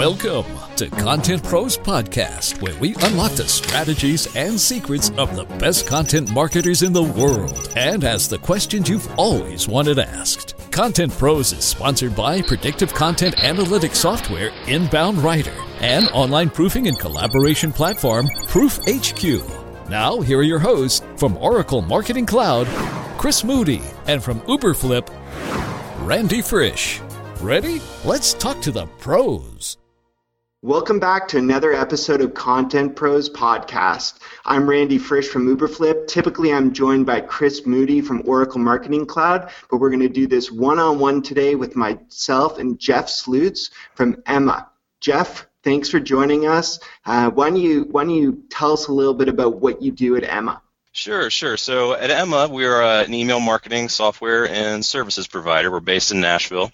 Welcome 0.00 0.46
to 0.76 0.88
Content 0.88 1.44
Pros 1.44 1.76
Podcast, 1.76 2.62
where 2.62 2.74
we 2.78 2.94
unlock 3.02 3.32
the 3.32 3.46
strategies 3.46 4.34
and 4.34 4.58
secrets 4.58 5.10
of 5.18 5.36
the 5.36 5.44
best 5.58 5.86
content 5.86 6.32
marketers 6.32 6.82
in 6.82 6.94
the 6.94 7.02
world 7.02 7.70
and 7.76 8.02
ask 8.02 8.30
the 8.30 8.38
questions 8.38 8.88
you've 8.88 9.12
always 9.18 9.68
wanted 9.68 9.98
asked. 9.98 10.54
Content 10.70 11.12
Pros 11.12 11.52
is 11.52 11.64
sponsored 11.64 12.16
by 12.16 12.40
predictive 12.40 12.94
content 12.94 13.36
analytics 13.36 13.96
software 13.96 14.50
Inbound 14.66 15.18
Writer 15.18 15.52
and 15.80 16.08
online 16.14 16.48
proofing 16.48 16.88
and 16.88 16.98
collaboration 16.98 17.70
platform 17.70 18.26
Proof 18.48 18.78
HQ. 18.88 19.42
Now, 19.90 20.22
here 20.22 20.38
are 20.38 20.42
your 20.42 20.60
hosts 20.60 21.04
from 21.18 21.36
Oracle 21.36 21.82
Marketing 21.82 22.24
Cloud, 22.24 22.66
Chris 23.18 23.44
Moody, 23.44 23.82
and 24.06 24.24
from 24.24 24.40
Uberflip, 24.46 25.10
Randy 26.06 26.40
Frisch. 26.40 27.02
Ready? 27.42 27.82
Let's 28.02 28.32
talk 28.32 28.62
to 28.62 28.72
the 28.72 28.86
pros. 28.98 29.76
Welcome 30.62 31.00
back 31.00 31.26
to 31.28 31.38
another 31.38 31.72
episode 31.72 32.20
of 32.20 32.34
Content 32.34 32.94
Pros 32.94 33.30
Podcast. 33.30 34.18
I'm 34.44 34.68
Randy 34.68 34.98
Frisch 34.98 35.26
from 35.26 35.46
Uberflip. 35.46 36.06
Typically, 36.06 36.52
I'm 36.52 36.74
joined 36.74 37.06
by 37.06 37.22
Chris 37.22 37.64
Moody 37.64 38.02
from 38.02 38.20
Oracle 38.26 38.60
Marketing 38.60 39.06
Cloud, 39.06 39.50
but 39.70 39.78
we're 39.78 39.88
going 39.88 40.00
to 40.00 40.08
do 40.10 40.26
this 40.26 40.52
one 40.52 40.78
on 40.78 40.98
one 40.98 41.22
today 41.22 41.54
with 41.54 41.76
myself 41.76 42.58
and 42.58 42.78
Jeff 42.78 43.06
Slutz 43.06 43.70
from 43.94 44.22
Emma. 44.26 44.68
Jeff, 45.00 45.46
thanks 45.64 45.88
for 45.88 45.98
joining 45.98 46.46
us. 46.46 46.78
Uh, 47.06 47.30
why, 47.30 47.48
don't 47.48 47.58
you, 47.58 47.84
why 47.84 48.04
don't 48.04 48.14
you 48.14 48.42
tell 48.50 48.74
us 48.74 48.88
a 48.88 48.92
little 48.92 49.14
bit 49.14 49.30
about 49.30 49.62
what 49.62 49.80
you 49.80 49.92
do 49.92 50.14
at 50.16 50.24
Emma? 50.24 50.60
Sure, 50.92 51.30
sure. 51.30 51.56
So 51.56 51.94
at 51.94 52.10
Emma, 52.10 52.48
we 52.52 52.66
are 52.66 52.82
uh, 52.82 53.04
an 53.04 53.14
email 53.14 53.40
marketing 53.40 53.88
software 53.88 54.46
and 54.46 54.84
services 54.84 55.26
provider. 55.26 55.70
We're 55.70 55.80
based 55.80 56.12
in 56.12 56.20
Nashville 56.20 56.70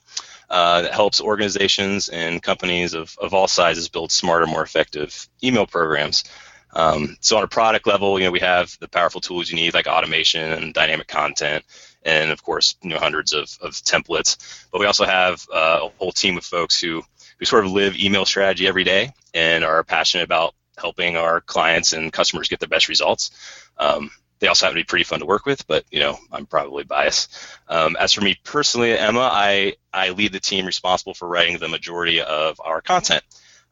uh, 0.48 0.82
that 0.82 0.92
helps 0.92 1.20
organizations 1.20 2.08
and 2.08 2.42
companies 2.42 2.94
of, 2.94 3.16
of 3.20 3.34
all 3.34 3.48
sizes 3.48 3.88
build 3.88 4.12
smarter, 4.12 4.46
more 4.46 4.62
effective 4.62 5.28
email 5.42 5.66
programs. 5.66 6.24
Um, 6.72 7.16
so 7.20 7.38
on 7.38 7.42
a 7.42 7.48
product 7.48 7.86
level, 7.86 8.18
you 8.18 8.26
know, 8.26 8.30
we 8.30 8.40
have 8.40 8.76
the 8.80 8.88
powerful 8.88 9.20
tools 9.20 9.50
you 9.50 9.56
need 9.56 9.74
like 9.74 9.86
automation 9.86 10.52
and 10.52 10.74
dynamic 10.74 11.08
content, 11.08 11.64
and 12.02 12.30
of 12.30 12.42
course, 12.42 12.76
you 12.82 12.90
know, 12.90 12.98
hundreds 12.98 13.32
of, 13.32 13.56
of 13.62 13.72
templates. 13.72 14.66
But 14.70 14.80
we 14.80 14.86
also 14.86 15.04
have 15.04 15.46
uh, 15.52 15.80
a 15.84 15.88
whole 15.98 16.12
team 16.12 16.36
of 16.36 16.44
folks 16.44 16.80
who 16.80 17.02
who 17.38 17.44
sort 17.44 17.64
of 17.64 17.72
live 17.72 17.96
email 17.96 18.24
strategy 18.24 18.66
every 18.66 18.84
day 18.84 19.12
and 19.34 19.64
are 19.64 19.84
passionate 19.84 20.24
about 20.24 20.54
helping 20.78 21.16
our 21.16 21.40
clients 21.40 21.92
and 21.92 22.12
customers 22.12 22.48
get 22.48 22.60
the 22.60 22.68
best 22.68 22.88
results. 22.88 23.30
Um, 23.78 24.10
they 24.38 24.48
also 24.48 24.66
happen 24.66 24.76
to 24.76 24.80
be 24.80 24.86
pretty 24.86 25.04
fun 25.04 25.20
to 25.20 25.26
work 25.26 25.46
with, 25.46 25.66
but 25.66 25.84
you 25.90 26.00
know 26.00 26.18
I'm 26.30 26.46
probably 26.46 26.84
biased. 26.84 27.36
Um, 27.68 27.96
as 27.98 28.12
for 28.12 28.20
me 28.22 28.38
personally, 28.44 28.96
Emma, 28.96 29.28
I 29.32 29.74
I 29.92 30.10
lead 30.10 30.32
the 30.32 30.40
team 30.40 30.66
responsible 30.66 31.14
for 31.14 31.28
writing 31.28 31.58
the 31.58 31.68
majority 31.68 32.20
of 32.20 32.60
our 32.64 32.80
content. 32.80 33.22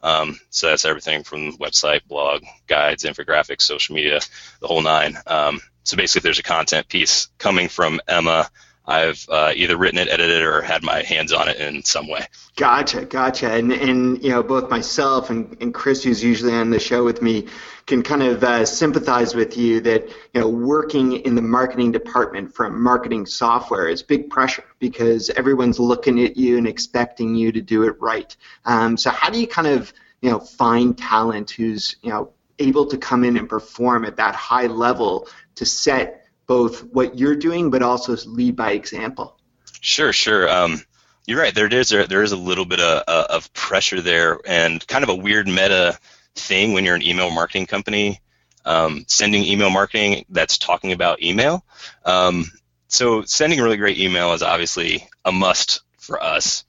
Um, 0.02 0.38
so 0.50 0.68
that's 0.68 0.84
everything 0.84 1.24
from 1.24 1.56
website, 1.56 2.06
blog, 2.06 2.42
guides, 2.66 3.04
infographics, 3.04 3.62
social 3.62 3.94
media, 3.94 4.20
the 4.60 4.68
whole 4.68 4.82
nine. 4.82 5.16
Um, 5.26 5.62
so 5.82 5.96
basically, 5.96 6.18
if 6.18 6.22
there's 6.24 6.38
a 6.38 6.42
content 6.42 6.88
piece 6.88 7.28
coming 7.38 7.68
from 7.68 8.00
Emma, 8.06 8.50
I've 8.86 9.26
uh, 9.30 9.52
either 9.56 9.76
written 9.76 9.98
it, 9.98 10.08
edited 10.08 10.42
it, 10.42 10.44
or 10.44 10.60
had 10.60 10.82
my 10.82 11.02
hands 11.02 11.32
on 11.32 11.48
it 11.48 11.56
in 11.56 11.82
some 11.84 12.06
way. 12.06 12.26
Gotcha, 12.56 13.06
gotcha. 13.06 13.50
And, 13.50 13.72
and 13.72 14.22
you 14.22 14.30
know, 14.30 14.42
both 14.42 14.68
myself 14.68 15.30
and, 15.30 15.56
and 15.60 15.72
Chris, 15.72 16.04
who's 16.04 16.22
usually 16.22 16.52
on 16.52 16.70
the 16.70 16.78
show 16.78 17.02
with 17.02 17.22
me, 17.22 17.46
can 17.86 18.02
kind 18.02 18.22
of 18.22 18.44
uh, 18.44 18.64
sympathize 18.64 19.34
with 19.34 19.56
you 19.56 19.80
that 19.80 20.08
you 20.32 20.40
know 20.40 20.48
working 20.48 21.12
in 21.12 21.34
the 21.34 21.42
marketing 21.42 21.92
department 21.92 22.54
from 22.54 22.82
marketing 22.82 23.26
software 23.26 23.88
is 23.88 24.02
big 24.02 24.30
pressure 24.30 24.64
because 24.78 25.30
everyone's 25.30 25.78
looking 25.78 26.22
at 26.22 26.36
you 26.36 26.58
and 26.58 26.66
expecting 26.66 27.34
you 27.34 27.52
to 27.52 27.60
do 27.60 27.82
it 27.84 28.00
right. 28.00 28.36
Um, 28.64 28.96
so 28.96 29.10
how 29.10 29.30
do 29.30 29.40
you 29.40 29.46
kind 29.46 29.68
of 29.68 29.92
you 30.20 30.30
know 30.30 30.40
find 30.40 30.96
talent 30.96 31.50
who's 31.50 31.96
you 32.02 32.10
know 32.10 32.32
able 32.58 32.86
to 32.86 32.98
come 32.98 33.24
in 33.24 33.36
and 33.36 33.48
perform 33.48 34.04
at 34.04 34.16
that 34.16 34.34
high 34.34 34.66
level 34.66 35.28
to 35.56 35.66
set 35.66 36.23
both 36.46 36.84
what 36.84 37.18
you're 37.18 37.36
doing, 37.36 37.70
but 37.70 37.82
also 37.82 38.16
lead 38.26 38.56
by 38.56 38.72
example. 38.72 39.38
Sure, 39.80 40.12
sure. 40.12 40.48
Um, 40.48 40.82
you're 41.26 41.40
right. 41.40 41.54
There 41.54 41.66
is 41.66 41.88
there 41.88 42.22
is 42.22 42.32
a 42.32 42.36
little 42.36 42.64
bit 42.64 42.80
of, 42.80 43.02
uh, 43.08 43.26
of 43.30 43.52
pressure 43.52 44.00
there, 44.00 44.38
and 44.46 44.86
kind 44.86 45.04
of 45.04 45.10
a 45.10 45.14
weird 45.14 45.46
meta 45.46 45.98
thing 46.34 46.72
when 46.72 46.84
you're 46.84 46.94
an 46.94 47.02
email 47.02 47.30
marketing 47.30 47.66
company, 47.66 48.20
um, 48.64 49.04
sending 49.08 49.44
email 49.44 49.70
marketing 49.70 50.24
that's 50.28 50.58
talking 50.58 50.92
about 50.92 51.22
email. 51.22 51.64
Um, 52.04 52.46
so 52.88 53.22
sending 53.22 53.58
a 53.58 53.62
really 53.62 53.76
great 53.76 53.98
email 53.98 54.32
is 54.34 54.42
obviously 54.42 55.08
a 55.24 55.32
must 55.32 55.82
for 55.98 56.22
us, 56.22 56.64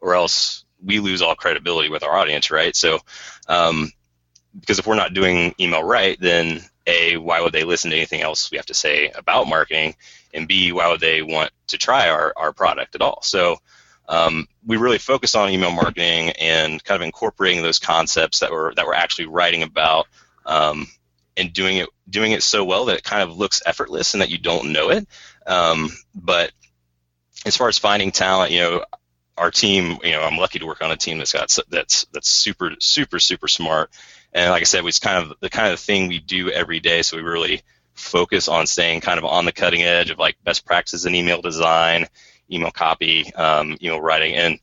or 0.00 0.14
else 0.14 0.64
we 0.82 1.00
lose 1.00 1.22
all 1.22 1.34
credibility 1.34 1.90
with 1.90 2.02
our 2.02 2.16
audience, 2.16 2.50
right? 2.50 2.74
So, 2.74 3.00
um, 3.48 3.92
because 4.58 4.78
if 4.78 4.86
we're 4.86 4.94
not 4.94 5.14
doing 5.14 5.54
email 5.60 5.82
right, 5.82 6.18
then 6.20 6.62
a, 6.88 7.16
why 7.16 7.40
would 7.40 7.52
they 7.52 7.64
listen 7.64 7.90
to 7.90 7.96
anything 7.96 8.22
else 8.22 8.50
we 8.50 8.56
have 8.56 8.66
to 8.66 8.74
say 8.74 9.10
about 9.10 9.46
marketing? 9.46 9.94
And 10.34 10.48
B, 10.48 10.72
why 10.72 10.88
would 10.88 11.00
they 11.00 11.22
want 11.22 11.50
to 11.68 11.78
try 11.78 12.08
our, 12.08 12.32
our 12.36 12.52
product 12.52 12.94
at 12.94 13.02
all? 13.02 13.20
So 13.22 13.58
um, 14.08 14.48
we 14.66 14.78
really 14.78 14.98
focus 14.98 15.34
on 15.34 15.50
email 15.50 15.70
marketing 15.70 16.30
and 16.30 16.82
kind 16.82 17.00
of 17.00 17.04
incorporating 17.04 17.62
those 17.62 17.78
concepts 17.78 18.40
that 18.40 18.50
we're 18.50 18.74
that 18.74 18.86
we're 18.86 18.94
actually 18.94 19.26
writing 19.26 19.62
about 19.62 20.06
um, 20.46 20.86
and 21.36 21.52
doing 21.52 21.76
it 21.76 21.88
doing 22.08 22.32
it 22.32 22.42
so 22.42 22.64
well 22.64 22.86
that 22.86 22.96
it 22.96 23.04
kind 23.04 23.22
of 23.22 23.36
looks 23.36 23.62
effortless 23.66 24.14
and 24.14 24.22
that 24.22 24.30
you 24.30 24.38
don't 24.38 24.72
know 24.72 24.90
it. 24.90 25.06
Um, 25.46 25.90
but 26.14 26.52
as 27.44 27.56
far 27.56 27.68
as 27.68 27.78
finding 27.78 28.10
talent, 28.10 28.50
you 28.50 28.60
know, 28.60 28.84
our 29.36 29.50
team, 29.50 29.98
you 30.02 30.12
know, 30.12 30.22
I'm 30.22 30.38
lucky 30.38 30.58
to 30.58 30.66
work 30.66 30.82
on 30.82 30.90
a 30.90 30.96
team 30.96 31.18
that's 31.18 31.32
got 31.32 31.54
that's 31.68 32.06
that's 32.12 32.28
super 32.28 32.72
super 32.80 33.18
super 33.18 33.46
smart 33.46 33.90
and 34.32 34.50
like 34.50 34.62
I 34.62 34.64
said, 34.64 34.84
it's 34.84 34.98
kind 34.98 35.24
of 35.24 35.38
the 35.40 35.50
kind 35.50 35.72
of 35.72 35.80
thing 35.80 36.08
we 36.08 36.18
do 36.18 36.50
every 36.50 36.80
day. 36.80 37.02
So 37.02 37.16
we 37.16 37.22
really 37.22 37.62
focus 37.94 38.48
on 38.48 38.66
staying 38.66 39.00
kind 39.00 39.18
of 39.18 39.24
on 39.24 39.44
the 39.44 39.52
cutting 39.52 39.82
edge 39.82 40.10
of 40.10 40.18
like 40.18 40.36
best 40.44 40.64
practices 40.64 41.06
in 41.06 41.14
email 41.14 41.40
design, 41.40 42.06
email 42.50 42.70
copy, 42.70 43.32
um, 43.34 43.76
email 43.82 44.00
writing, 44.00 44.34
and 44.34 44.58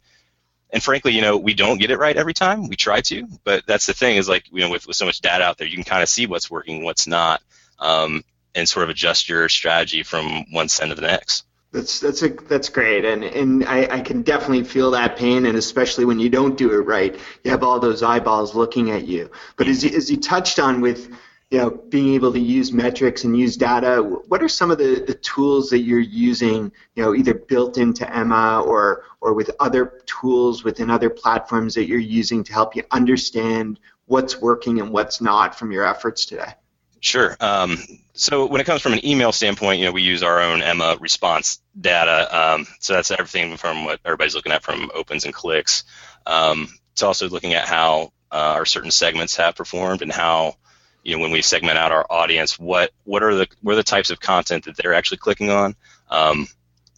and 0.71 0.83
frankly, 0.83 1.13
you 1.13 1.21
know, 1.21 1.37
we 1.37 1.53
don't 1.53 1.79
get 1.79 1.91
it 1.91 1.97
right 1.97 2.17
every 2.17 2.33
time. 2.33 2.67
We 2.67 2.75
try 2.75 3.01
to, 3.01 3.27
but 3.43 3.65
that's 3.65 3.85
the 3.85 3.93
thing 3.93 4.17
is 4.17 4.27
like 4.27 4.45
you 4.51 4.61
know, 4.61 4.69
with, 4.69 4.87
with 4.87 4.95
so 4.95 5.05
much 5.05 5.21
data 5.21 5.43
out 5.43 5.57
there, 5.57 5.67
you 5.67 5.75
can 5.75 5.83
kind 5.83 6.03
of 6.03 6.09
see 6.09 6.27
what's 6.27 6.51
working, 6.51 6.83
what's 6.83 7.07
not, 7.07 7.41
um, 7.79 8.23
and 8.53 8.67
sort 8.67 8.83
of 8.83 8.89
adjust 8.89 9.29
your 9.29 9.47
strategy 9.49 10.03
from 10.03 10.51
one 10.51 10.69
send 10.69 10.89
to 10.89 10.95
the 10.95 11.01
next. 11.01 11.45
That's 11.75 11.99
that's 11.99 12.23
a, 12.23 12.29
that's 12.29 12.69
great, 12.69 13.03
and 13.03 13.21
and 13.21 13.65
I, 13.65 13.97
I 13.97 13.99
can 13.99 14.21
definitely 14.21 14.63
feel 14.63 14.91
that 14.91 15.17
pain, 15.17 15.45
and 15.45 15.57
especially 15.57 16.05
when 16.05 16.19
you 16.19 16.29
don't 16.29 16.57
do 16.57 16.71
it 16.71 16.85
right, 16.85 17.13
you 17.43 17.51
have 17.51 17.63
all 17.63 17.81
those 17.81 18.01
eyeballs 18.01 18.55
looking 18.55 18.91
at 18.91 19.05
you. 19.05 19.29
But 19.57 19.67
as 19.67 19.83
you, 19.83 19.89
as 19.89 20.09
you 20.09 20.15
touched 20.15 20.57
on 20.57 20.79
with 20.79 21.13
you 21.51 21.57
know 21.57 21.69
being 21.69 22.13
able 22.13 22.31
to 22.31 22.39
use 22.39 22.71
metrics 22.71 23.25
and 23.25 23.37
use 23.37 23.57
data, 23.57 24.01
what 24.01 24.41
are 24.41 24.47
some 24.47 24.71
of 24.71 24.77
the, 24.77 25.03
the 25.05 25.15
tools 25.15 25.69
that 25.71 25.79
you're 25.79 25.99
using, 25.99 26.71
you 26.95 27.03
know, 27.03 27.13
either 27.13 27.33
built 27.33 27.77
into 27.77 28.09
Emma 28.09 28.61
or 28.61 29.03
or 29.19 29.33
with 29.33 29.51
other 29.59 30.01
tools 30.05 30.63
within 30.63 30.89
other 30.89 31.09
platforms 31.09 31.73
that 31.73 31.87
you're 31.87 31.99
using 31.99 32.41
to 32.45 32.53
help 32.53 32.77
you 32.77 32.83
understand 32.91 33.81
what's 34.05 34.39
working 34.39 34.79
and 34.79 34.91
what's 34.91 35.19
not 35.19 35.59
from 35.59 35.73
your 35.73 35.83
efforts 35.83 36.25
today? 36.25 36.53
Sure. 36.99 37.35
Um, 37.39 37.77
so 38.13 38.45
when 38.45 38.61
it 38.61 38.65
comes 38.65 38.81
from 38.81 38.93
an 38.93 39.05
email 39.05 39.31
standpoint, 39.31 39.79
you 39.79 39.85
know, 39.85 39.91
we 39.91 40.01
use 40.01 40.23
our 40.23 40.41
own 40.41 40.61
Emma 40.61 40.97
response 40.99 41.59
data. 41.79 42.35
Um, 42.35 42.65
so 42.79 42.93
that's 42.93 43.11
everything 43.11 43.57
from 43.57 43.85
what 43.85 43.99
everybody's 44.05 44.35
looking 44.35 44.53
at 44.53 44.63
from 44.63 44.89
opens 44.93 45.25
and 45.25 45.33
clicks. 45.33 45.83
Um, 46.25 46.69
it's 46.93 47.03
also 47.03 47.29
looking 47.29 47.53
at 47.53 47.67
how 47.67 48.13
uh, 48.31 48.53
our 48.55 48.65
certain 48.65 48.91
segments 48.91 49.35
have 49.35 49.55
performed 49.55 50.01
and 50.01 50.11
how, 50.11 50.55
you 51.03 51.15
know, 51.15 51.21
when 51.21 51.31
we 51.31 51.41
segment 51.41 51.77
out 51.77 51.91
our 51.91 52.05
audience, 52.09 52.57
what 52.57 52.91
what 53.03 53.21
are 53.21 53.35
the 53.35 53.47
what 53.61 53.73
are 53.73 53.75
the 53.75 53.83
types 53.83 54.09
of 54.09 54.19
content 54.19 54.65
that 54.65 54.77
they're 54.77 54.93
actually 54.93 55.17
clicking 55.17 55.51
on? 55.51 55.75
Um, 56.09 56.47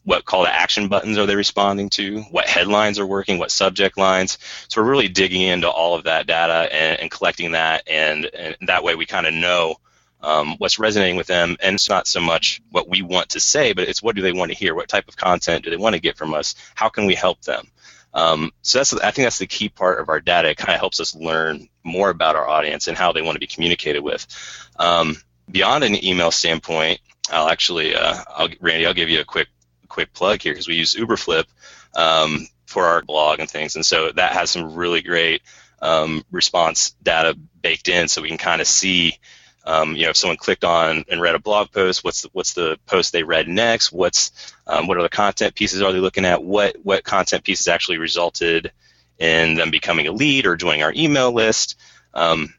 what 0.03 0.23
call 0.23 0.45
to 0.45 0.53
action 0.53 0.87
buttons 0.87 1.17
are 1.17 1.25
they 1.25 1.35
responding 1.35 1.89
to? 1.89 2.21
What 2.31 2.47
headlines 2.47 2.97
are 2.97 3.05
working? 3.05 3.39
What 3.39 3.51
subject 3.51 3.97
lines? 3.97 4.37
So 4.69 4.81
we're 4.81 4.89
really 4.89 5.09
digging 5.09 5.41
into 5.41 5.69
all 5.69 5.95
of 5.95 6.05
that 6.05 6.27
data 6.27 6.73
and, 6.73 7.01
and 7.01 7.11
collecting 7.11 7.51
that, 7.51 7.83
and, 7.87 8.25
and 8.25 8.55
that 8.61 8.85
way 8.85 8.95
we 8.95 9.05
kind 9.05 9.27
of 9.27 9.33
know 9.33 9.75
um, 10.27 10.55
what's 10.57 10.77
resonating 10.77 11.15
with 11.15 11.27
them, 11.27 11.55
and 11.61 11.75
it's 11.75 11.87
not 11.87 12.05
so 12.05 12.19
much 12.19 12.61
what 12.69 12.89
we 12.89 13.01
want 13.01 13.29
to 13.29 13.39
say, 13.39 13.71
but 13.71 13.87
it's 13.87 14.03
what 14.03 14.13
do 14.13 14.21
they 14.21 14.33
want 14.33 14.51
to 14.51 14.57
hear? 14.57 14.75
What 14.75 14.89
type 14.89 15.07
of 15.07 15.15
content 15.15 15.63
do 15.63 15.69
they 15.69 15.77
want 15.77 15.95
to 15.95 16.01
get 16.01 16.17
from 16.17 16.33
us? 16.33 16.53
How 16.75 16.89
can 16.89 17.05
we 17.05 17.15
help 17.15 17.41
them? 17.43 17.67
Um, 18.13 18.51
so 18.61 18.79
that's 18.79 18.93
I 18.93 19.11
think 19.11 19.25
that's 19.25 19.37
the 19.37 19.47
key 19.47 19.69
part 19.69 20.01
of 20.01 20.09
our 20.09 20.19
data. 20.19 20.49
It 20.49 20.57
kind 20.57 20.73
of 20.73 20.79
helps 20.79 20.99
us 20.99 21.15
learn 21.15 21.69
more 21.81 22.09
about 22.09 22.35
our 22.35 22.45
audience 22.45 22.89
and 22.89 22.97
how 22.97 23.13
they 23.13 23.21
want 23.21 23.35
to 23.35 23.39
be 23.39 23.47
communicated 23.47 24.01
with. 24.01 24.27
Um, 24.77 25.15
beyond 25.49 25.85
an 25.85 26.03
email 26.03 26.31
standpoint, 26.31 26.99
I'll 27.31 27.47
actually, 27.47 27.95
uh, 27.95 28.17
I'll, 28.27 28.49
Randy, 28.59 28.85
I'll 28.85 28.93
give 28.93 29.09
you 29.09 29.21
a 29.21 29.25
quick 29.25 29.47
quick 29.87 30.11
plug 30.11 30.41
here 30.41 30.51
because 30.51 30.67
we 30.67 30.75
use 30.75 30.93
Uberflip 30.93 31.45
um, 31.95 32.47
for 32.65 32.83
our 32.83 33.01
blog 33.01 33.39
and 33.39 33.49
things, 33.49 33.77
and 33.77 33.85
so 33.85 34.11
that 34.11 34.33
has 34.33 34.51
some 34.51 34.75
really 34.75 35.01
great 35.01 35.41
um, 35.81 36.25
response 36.31 36.95
data 37.01 37.37
baked 37.61 37.87
in, 37.87 38.09
so 38.09 38.21
we 38.21 38.27
can 38.27 38.37
kind 38.37 38.59
of 38.59 38.67
see 38.67 39.17
um, 39.67 39.97
you 39.97 40.03
know, 40.03 40.11
if 40.11 40.17
someone 40.17 40.37
clicked 40.37 40.63
on 40.63 41.03
and 41.09 41.19
read 41.19 41.35
a 41.35 41.39
blog 41.39 41.71
post, 41.73 42.01
what's 42.01 42.21
the, 42.21 42.29
what's 42.31 42.53
the 42.53 42.79
post 42.85 43.11
they 43.11 43.23
read 43.23 43.49
next? 43.49 43.91
What's 43.91 44.31
um, 44.65 44.87
what 44.87 44.97
are 44.97 45.03
the 45.03 45.09
content 45.09 45.55
pieces 45.55 45.81
are 45.81 45.91
they 45.91 45.99
looking 45.99 46.23
at? 46.23 46.41
What 46.41 46.77
what 46.83 47.03
content 47.03 47.43
pieces 47.43 47.67
actually 47.67 47.97
resulted 47.97 48.71
in 49.19 49.55
them 49.55 49.69
becoming 49.69 50.07
a 50.07 50.11
lead 50.13 50.45
or 50.45 50.55
joining 50.55 50.83
our 50.83 50.93
email 50.95 51.33
list. 51.33 51.77
Um, 52.13 52.53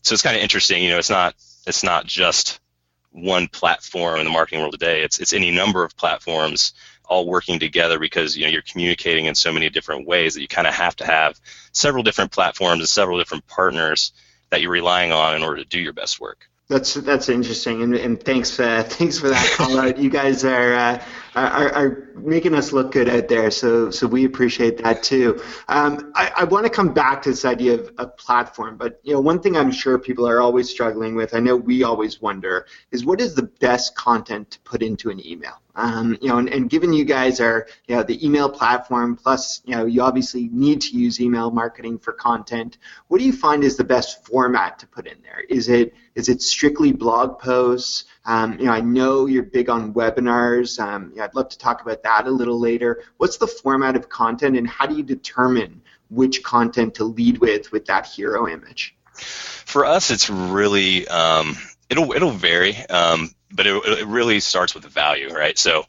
so 0.00 0.14
it's 0.14 0.22
kind 0.22 0.36
of 0.36 0.42
interesting. 0.42 0.82
You 0.82 0.90
know, 0.90 0.98
it's 0.98 1.10
not 1.10 1.34
it's 1.66 1.84
not 1.84 2.06
just 2.06 2.60
one 3.10 3.46
platform 3.46 4.20
in 4.20 4.24
the 4.24 4.32
marketing 4.32 4.60
world 4.60 4.72
today. 4.72 5.02
It's 5.02 5.18
it's 5.18 5.34
any 5.34 5.50
number 5.50 5.84
of 5.84 5.96
platforms 5.98 6.72
all 7.04 7.26
working 7.26 7.58
together 7.58 7.98
because 7.98 8.38
you 8.38 8.46
know 8.46 8.50
you're 8.50 8.62
communicating 8.62 9.26
in 9.26 9.34
so 9.34 9.52
many 9.52 9.68
different 9.68 10.06
ways 10.06 10.32
that 10.32 10.40
you 10.40 10.48
kind 10.48 10.66
of 10.66 10.72
have 10.72 10.96
to 10.96 11.04
have 11.04 11.38
several 11.72 12.02
different 12.02 12.32
platforms 12.32 12.80
and 12.80 12.88
several 12.88 13.18
different 13.18 13.46
partners 13.46 14.12
that 14.48 14.62
you're 14.62 14.70
relying 14.70 15.12
on 15.12 15.36
in 15.36 15.42
order 15.42 15.62
to 15.62 15.68
do 15.68 15.78
your 15.78 15.92
best 15.92 16.20
work. 16.20 16.48
That's 16.66 16.94
that's 16.94 17.28
interesting, 17.28 17.82
and, 17.82 17.94
and 17.94 18.22
thanks 18.22 18.58
uh, 18.58 18.82
thanks 18.86 19.18
for 19.18 19.28
that 19.28 19.50
call 19.54 19.78
out. 19.80 19.98
You 19.98 20.08
guys 20.08 20.44
are, 20.44 20.74
uh, 20.74 21.02
are, 21.34 21.72
are 21.74 22.08
making 22.16 22.54
us 22.54 22.72
look 22.72 22.90
good 22.90 23.06
out 23.06 23.28
there, 23.28 23.50
so 23.50 23.90
so 23.90 24.06
we 24.06 24.24
appreciate 24.24 24.78
that 24.78 25.02
too. 25.02 25.42
Um, 25.68 26.10
I, 26.14 26.32
I 26.38 26.44
want 26.44 26.64
to 26.64 26.70
come 26.70 26.94
back 26.94 27.20
to 27.22 27.30
this 27.30 27.44
idea 27.44 27.74
of 27.74 27.92
a 27.98 28.06
platform, 28.06 28.78
but 28.78 28.98
you 29.02 29.12
know 29.12 29.20
one 29.20 29.40
thing 29.40 29.58
I'm 29.58 29.70
sure 29.70 29.98
people 29.98 30.26
are 30.26 30.40
always 30.40 30.70
struggling 30.70 31.14
with. 31.14 31.34
I 31.34 31.40
know 31.40 31.54
we 31.54 31.82
always 31.82 32.22
wonder 32.22 32.66
is 32.90 33.04
what 33.04 33.20
is 33.20 33.34
the 33.34 33.42
best 33.42 33.94
content 33.94 34.52
to 34.52 34.60
put 34.60 34.82
into 34.82 35.10
an 35.10 35.24
email. 35.26 35.60
Um, 35.76 36.16
you 36.20 36.28
know, 36.28 36.38
and, 36.38 36.48
and 36.48 36.70
given 36.70 36.92
you 36.92 37.04
guys 37.04 37.40
are, 37.40 37.66
you 37.88 37.96
know, 37.96 38.02
the 38.02 38.24
email 38.24 38.48
platform, 38.48 39.16
plus, 39.16 39.60
you 39.64 39.74
know, 39.74 39.86
you 39.86 40.02
obviously 40.02 40.48
need 40.52 40.82
to 40.82 40.96
use 40.96 41.20
email 41.20 41.50
marketing 41.50 41.98
for 41.98 42.12
content. 42.12 42.78
What 43.08 43.18
do 43.18 43.24
you 43.24 43.32
find 43.32 43.64
is 43.64 43.76
the 43.76 43.84
best 43.84 44.24
format 44.26 44.78
to 44.80 44.86
put 44.86 45.06
in 45.06 45.20
there? 45.22 45.40
Is 45.40 45.68
it 45.68 45.94
is 46.14 46.28
it 46.28 46.42
strictly 46.42 46.92
blog 46.92 47.40
posts? 47.40 48.04
Um, 48.24 48.58
you 48.58 48.66
know, 48.66 48.72
I 48.72 48.80
know 48.80 49.26
you're 49.26 49.42
big 49.42 49.68
on 49.68 49.92
webinars. 49.94 50.78
Um, 50.78 51.12
yeah, 51.16 51.24
I'd 51.24 51.34
love 51.34 51.48
to 51.48 51.58
talk 51.58 51.82
about 51.82 52.04
that 52.04 52.26
a 52.26 52.30
little 52.30 52.60
later. 52.60 53.02
What's 53.16 53.38
the 53.38 53.48
format 53.48 53.96
of 53.96 54.08
content, 54.08 54.56
and 54.56 54.68
how 54.68 54.86
do 54.86 54.96
you 54.96 55.02
determine 55.02 55.82
which 56.08 56.44
content 56.44 56.94
to 56.94 57.04
lead 57.04 57.38
with 57.38 57.72
with 57.72 57.86
that 57.86 58.06
hero 58.06 58.46
image? 58.48 58.96
For 59.14 59.84
us, 59.84 60.12
it's 60.12 60.30
really 60.30 61.08
um, 61.08 61.56
it'll 61.90 62.12
it'll 62.12 62.30
vary. 62.30 62.76
Um, 62.76 63.30
but 63.54 63.66
it, 63.66 63.74
it 63.86 64.06
really 64.06 64.40
starts 64.40 64.74
with 64.74 64.82
the 64.82 64.88
value, 64.88 65.32
right? 65.32 65.56
So 65.56 65.84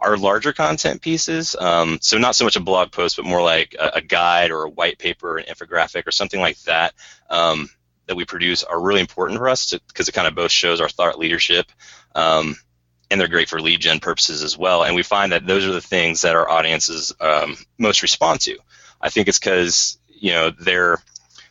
our 0.00 0.16
larger 0.16 0.52
content 0.52 1.02
pieces, 1.02 1.56
um, 1.58 1.98
so 2.00 2.18
not 2.18 2.36
so 2.36 2.44
much 2.44 2.56
a 2.56 2.60
blog 2.60 2.92
post, 2.92 3.16
but 3.16 3.24
more 3.24 3.42
like 3.42 3.74
a, 3.78 3.96
a, 3.96 4.00
guide 4.00 4.52
or 4.52 4.62
a 4.62 4.70
white 4.70 4.98
paper, 4.98 5.32
or 5.32 5.38
an 5.38 5.46
infographic, 5.46 6.06
or 6.06 6.12
something 6.12 6.40
like 6.40 6.58
that 6.62 6.94
um, 7.28 7.68
that 8.06 8.16
we 8.16 8.24
produce 8.24 8.62
are 8.62 8.80
really 8.80 9.00
important 9.00 9.38
for 9.38 9.48
us 9.48 9.74
because 9.88 10.08
it 10.08 10.12
kind 10.12 10.28
of 10.28 10.34
both 10.34 10.52
shows 10.52 10.80
our 10.80 10.88
thought 10.88 11.18
leadership. 11.18 11.66
Um, 12.14 12.56
and 13.10 13.20
they're 13.20 13.28
great 13.28 13.48
for 13.48 13.60
lead 13.60 13.80
gen 13.80 14.00
purposes 14.00 14.42
as 14.42 14.56
well. 14.56 14.84
And 14.84 14.94
we 14.94 15.02
find 15.02 15.32
that 15.32 15.46
those 15.46 15.66
are 15.66 15.72
the 15.72 15.80
things 15.80 16.20
that 16.20 16.36
our 16.36 16.48
audiences 16.48 17.12
um, 17.20 17.56
most 17.78 18.02
respond 18.02 18.40
to. 18.42 18.58
I 19.00 19.08
think 19.10 19.28
it's 19.28 19.38
because 19.38 19.98
you 20.08 20.32
know 20.32 20.50
they're 20.50 20.98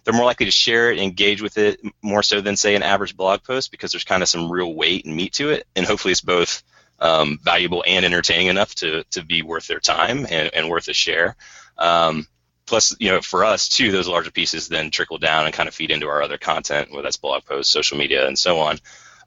they're 0.08 0.16
more 0.16 0.26
likely 0.26 0.46
to 0.46 0.52
share 0.54 0.90
it, 0.90 1.00
engage 1.00 1.42
with 1.42 1.58
it 1.58 1.82
more 2.02 2.24
so 2.24 2.40
than 2.40 2.56
say 2.56 2.76
an 2.76 2.82
average 2.82 3.18
blog 3.18 3.44
post 3.44 3.72
because 3.72 3.92
there's 3.92 4.06
kind 4.06 4.24
of 4.24 4.30
some 4.30 4.50
real 4.50 4.74
weight 4.74 5.04
and 5.04 5.14
meat 5.14 5.34
to 5.34 5.50
it, 5.50 5.68
and 5.76 5.86
hopefully 5.86 6.14
it's 6.14 6.22
both 6.22 6.64
um, 6.98 7.38
valuable 7.44 7.84
and 7.86 8.06
entertaining 8.06 8.48
enough 8.48 8.74
to 8.76 9.04
to 9.12 9.26
be 9.26 9.42
worth 9.42 9.68
their 9.68 9.82
time 9.82 10.26
and, 10.30 10.50
and 10.54 10.70
worth 10.70 10.88
a 10.88 10.94
share. 10.94 11.36
Um, 11.78 12.26
plus, 12.66 12.96
you 13.02 13.12
know, 13.12 13.20
for 13.20 13.44
us 13.44 13.68
too, 13.68 13.92
those 13.92 14.08
larger 14.08 14.32
pieces 14.32 14.70
then 14.70 14.92
trickle 14.92 15.18
down 15.18 15.44
and 15.44 15.54
kind 15.54 15.68
of 15.68 15.76
feed 15.76 15.92
into 15.92 16.08
our 16.08 16.22
other 16.22 16.38
content, 16.38 16.90
whether 16.90 17.04
that's 17.04 17.18
blog 17.18 17.44
posts, 17.44 17.74
social 17.74 17.98
media, 17.98 18.30
and 18.30 18.40
so 18.40 18.60
on. 18.60 18.80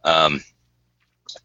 Um, 0.02 0.42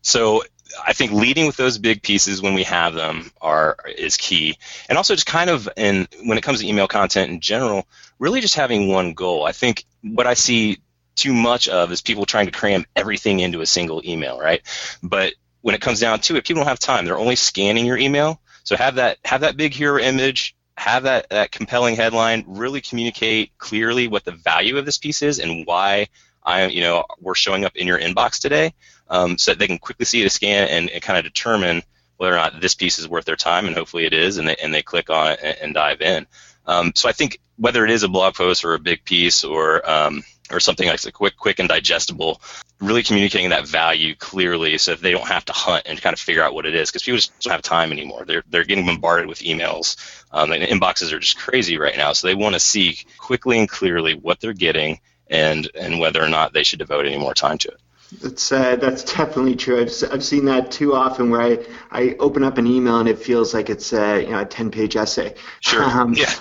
so 0.02 0.44
I 0.82 0.94
think 0.94 1.12
leading 1.12 1.46
with 1.46 1.58
those 1.58 1.78
big 1.78 2.02
pieces 2.02 2.42
when 2.42 2.54
we 2.54 2.64
have 2.64 2.94
them 2.94 3.32
are 3.42 3.76
is 3.98 4.16
key, 4.16 4.58
and 4.88 4.98
also 4.98 5.14
just 5.14 5.28
kind 5.28 5.50
of 5.50 5.68
in 5.76 6.08
when 6.24 6.38
it 6.38 6.44
comes 6.46 6.62
to 6.62 6.68
email 6.68 6.88
content 6.88 7.32
in 7.32 7.42
general, 7.42 7.86
really 8.19 8.41
just 8.41 8.56
having 8.56 8.88
one 8.88 9.13
goal. 9.13 9.45
I 9.45 9.51
think 9.51 9.85
what 10.01 10.27
I 10.27 10.33
see 10.33 10.79
too 11.15 11.33
much 11.33 11.67
of 11.67 11.91
is 11.91 12.01
people 12.01 12.25
trying 12.25 12.45
to 12.45 12.51
cram 12.51 12.85
everything 12.95 13.39
into 13.39 13.62
a 13.62 13.65
single 13.65 14.01
email, 14.06 14.39
right? 14.39 14.62
But 15.01 15.33
when 15.62 15.75
it 15.75 15.81
comes 15.81 16.00
down 16.00 16.19
to 16.21 16.35
it, 16.35 16.45
people 16.45 16.62
don't 16.62 16.67
have 16.67 16.79
time. 16.79 17.06
They're 17.06 17.17
only 17.17 17.35
scanning 17.35 17.85
your 17.85 17.97
email, 17.97 18.41
so 18.63 18.75
have 18.75 18.95
that 18.95 19.17
have 19.25 19.41
that 19.41 19.57
big 19.57 19.73
hero 19.73 20.00
image, 20.00 20.56
have 20.77 21.03
that 21.03 21.29
that 21.29 21.51
compelling 21.51 21.95
headline, 21.95 22.44
really 22.47 22.81
communicate 22.81 23.57
clearly 23.57 24.07
what 24.07 24.25
the 24.25 24.31
value 24.31 24.77
of 24.77 24.85
this 24.85 24.97
piece 24.97 25.21
is 25.21 25.39
and 25.39 25.65
why 25.65 26.07
I 26.44 26.67
you 26.67 26.81
know 26.81 27.06
we're 27.19 27.35
showing 27.35 27.65
up 27.65 27.75
in 27.75 27.88
your 27.88 28.00
inbox 28.00 28.39
today 28.39 28.73
um, 29.09 29.38
so 29.38 29.51
that 29.51 29.59
they 29.59 29.67
can 29.67 29.79
quickly 29.79 30.06
see 30.06 30.23
a 30.23 30.29
scan 30.29 30.67
and, 30.67 30.89
and 30.89 31.01
kind 31.01 31.17
of 31.17 31.23
determine 31.23 31.83
whether 32.17 32.33
or 32.33 32.38
not 32.38 32.62
this 32.62 32.75
piece 32.75 33.00
is 33.00 33.07
worth 33.07 33.25
their 33.25 33.35
time, 33.35 33.65
and 33.67 33.75
hopefully 33.75 34.06
it 34.06 34.13
is, 34.13 34.38
and 34.38 34.47
they, 34.47 34.56
and 34.56 34.73
they 34.73 34.81
click 34.81 35.09
on 35.09 35.33
it 35.33 35.39
and, 35.44 35.57
and 35.62 35.73
dive 35.73 36.01
in. 36.01 36.25
Um, 36.67 36.91
so 36.95 37.09
I 37.09 37.12
think 37.12 37.39
whether 37.57 37.85
it 37.85 37.91
is 37.91 38.03
a 38.03 38.07
blog 38.07 38.35
post 38.35 38.65
or 38.65 38.73
a 38.73 38.79
big 38.79 39.03
piece 39.06 39.44
or 39.44 39.89
um, 39.89 40.23
or 40.51 40.59
something 40.59 40.88
like 40.88 41.03
a 41.06 41.12
quick, 41.12 41.38
quick 41.38 41.59
and 41.59 41.67
digestible, 41.67 42.41
really 42.79 43.03
communicating 43.03 43.50
that 43.50 43.67
value 43.67 44.15
clearly 44.15 44.77
so 44.77 44.91
that 44.91 45.01
they 45.01 45.12
don't 45.12 45.27
have 45.27 45.45
to 45.45 45.53
hunt 45.53 45.83
and 45.88 46.01
kind 46.01 46.13
of 46.13 46.19
figure 46.19 46.44
out 46.44 46.53
what 46.53 46.65
it 46.65 46.75
is 46.75 46.89
because 46.89 47.03
people 47.03 47.17
just 47.17 47.39
don't 47.39 47.51
have 47.51 47.62
time 47.62 47.91
anymore. 47.91 48.25
They're 48.25 48.44
they're 48.50 48.63
getting 48.63 48.85
bombarded 48.85 49.27
with 49.27 49.39
emails, 49.39 49.97
um, 50.31 50.51
and 50.51 50.63
inboxes 50.63 51.12
are 51.13 51.19
just 51.19 51.38
crazy 51.38 51.77
right 51.77 51.97
now. 51.97 52.13
So 52.13 52.27
they 52.27 52.35
want 52.35 52.53
to 52.53 52.59
see 52.59 52.97
quickly 53.17 53.59
and 53.59 53.69
clearly 53.69 54.13
what 54.13 54.39
they're 54.39 54.53
getting 54.53 55.00
and 55.29 55.69
and 55.75 56.00
whether 56.00 56.23
or 56.23 56.29
not 56.29 56.53
they 56.53 56.63
should 56.63 56.79
devote 56.79 57.06
any 57.06 57.17
more 57.17 57.33
time 57.33 57.57
to 57.59 57.69
it. 57.69 57.79
That's 58.21 58.51
uh, 58.51 58.75
that's 58.75 59.03
definitely 59.03 59.56
true. 59.56 59.81
I've, 59.81 59.91
I've 60.12 60.23
seen 60.23 60.45
that 60.45 60.69
too 60.69 60.94
often 60.94 61.31
where 61.31 61.41
I, 61.41 61.65
I 61.89 62.15
open 62.19 62.44
up 62.44 62.59
an 62.59 62.67
email 62.67 63.00
and 63.00 63.09
it 63.09 63.17
feels 63.17 63.53
like 63.53 63.69
it's 63.69 63.94
uh, 63.94 64.21
you 64.23 64.31
know 64.31 64.41
a 64.41 64.45
ten 64.45 64.69
page 64.69 64.95
essay. 64.95 65.33
Sure. 65.62 65.83
Um, 65.83 66.13
yeah 66.13 66.31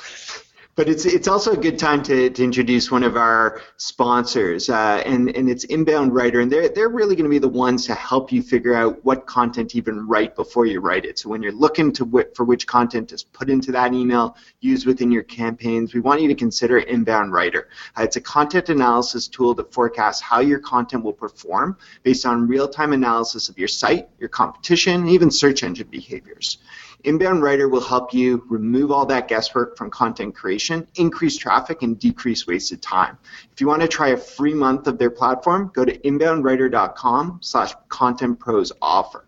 but 0.77 0.89
it's 0.89 1.05
it's 1.05 1.29
also 1.29 1.53
a 1.53 1.57
good 1.57 1.79
time 1.79 2.03
to, 2.03 2.31
to 2.31 2.43
introduce 2.43 2.91
one 2.91 3.05
of 3.05 3.17
our 3.17 3.61
sponsors, 3.77 4.69
uh, 4.69 5.03
and 5.07 5.35
and 5.37 5.49
it's 5.49 5.65
Inbound 5.65 6.15
Writer, 6.15 6.41
and 6.41 6.51
they're 6.51 6.69
they're 6.69 6.89
really 6.89 7.15
going 7.15 7.25
to 7.25 7.31
be 7.31 7.39
the 7.39 7.49
ones 7.49 7.87
to 7.87 7.95
help 7.95 8.33
you 8.33 8.43
figure 8.43 8.75
out 8.75 9.05
what 9.05 9.27
content 9.27 9.71
to 9.71 9.79
even 9.79 10.07
write 10.07 10.35
before 10.35 10.67
you 10.67 10.81
write 10.81 11.05
it. 11.05 11.19
So 11.19 11.29
when 11.29 11.43
you're 11.43 11.53
looking 11.53 11.93
to 11.93 12.05
w- 12.05 12.29
for 12.35 12.45
which 12.45 12.67
content 12.67 13.09
to 13.11 13.25
put 13.33 13.51
into 13.51 13.71
that 13.73 13.95
email, 13.95 14.37
use 14.61 14.85
within 14.85 15.13
your 15.13 15.23
campaigns, 15.23 15.95
we 15.95 16.01
want 16.01 16.21
you 16.21 16.29
to 16.29 16.35
consider 16.35 16.79
Inbound 16.79 17.33
Writer. 17.33 17.69
Uh, 17.97 18.03
it's 18.03 18.17
a 18.17 18.21
content 18.21 18.69
analysis 18.69 19.29
tool 19.29 19.55
that 19.55 19.73
forecasts 19.73 20.21
how 20.21 20.41
your 20.41 20.59
content 20.59 21.05
will 21.05 21.13
perform 21.13 21.77
based 22.03 22.27
on 22.27 22.49
real-time 22.49 22.93
analysis 22.93 23.49
of 23.49 23.59
your 23.59 23.69
site, 23.69 24.09
your 24.19 24.29
competition, 24.29 25.03
and 25.03 25.11
even 25.11 25.31
search 25.31 25.63
engine 25.63 25.89
behaviors. 25.89 26.59
Inbound 27.05 27.43
Writer 27.43 27.69
will 27.69 27.83
help 27.83 28.15
you 28.15 28.45
remove 28.49 28.91
all 28.91 29.07
that 29.07 29.29
guesswork 29.29 29.77
from 29.77 29.91
content 29.91 30.35
creation, 30.35 30.89
increase 30.97 31.37
traffic, 31.37 31.83
and 31.83 31.99
decrease 31.99 32.47
wasted 32.47 32.81
time. 32.81 33.19
If 33.53 33.61
you 33.61 33.67
want 33.67 33.83
to 33.83 33.89
try 33.89 34.09
a 34.09 34.17
free 34.17 34.55
month 34.55 34.87
of 34.87 34.99
their 34.99 35.11
platform, 35.11 35.71
go 35.75 35.85
to 35.85 35.97
inboundwriter.com 35.99 37.41
slash 37.43 37.75
contentpros 37.89 38.73
offer. 38.81 39.27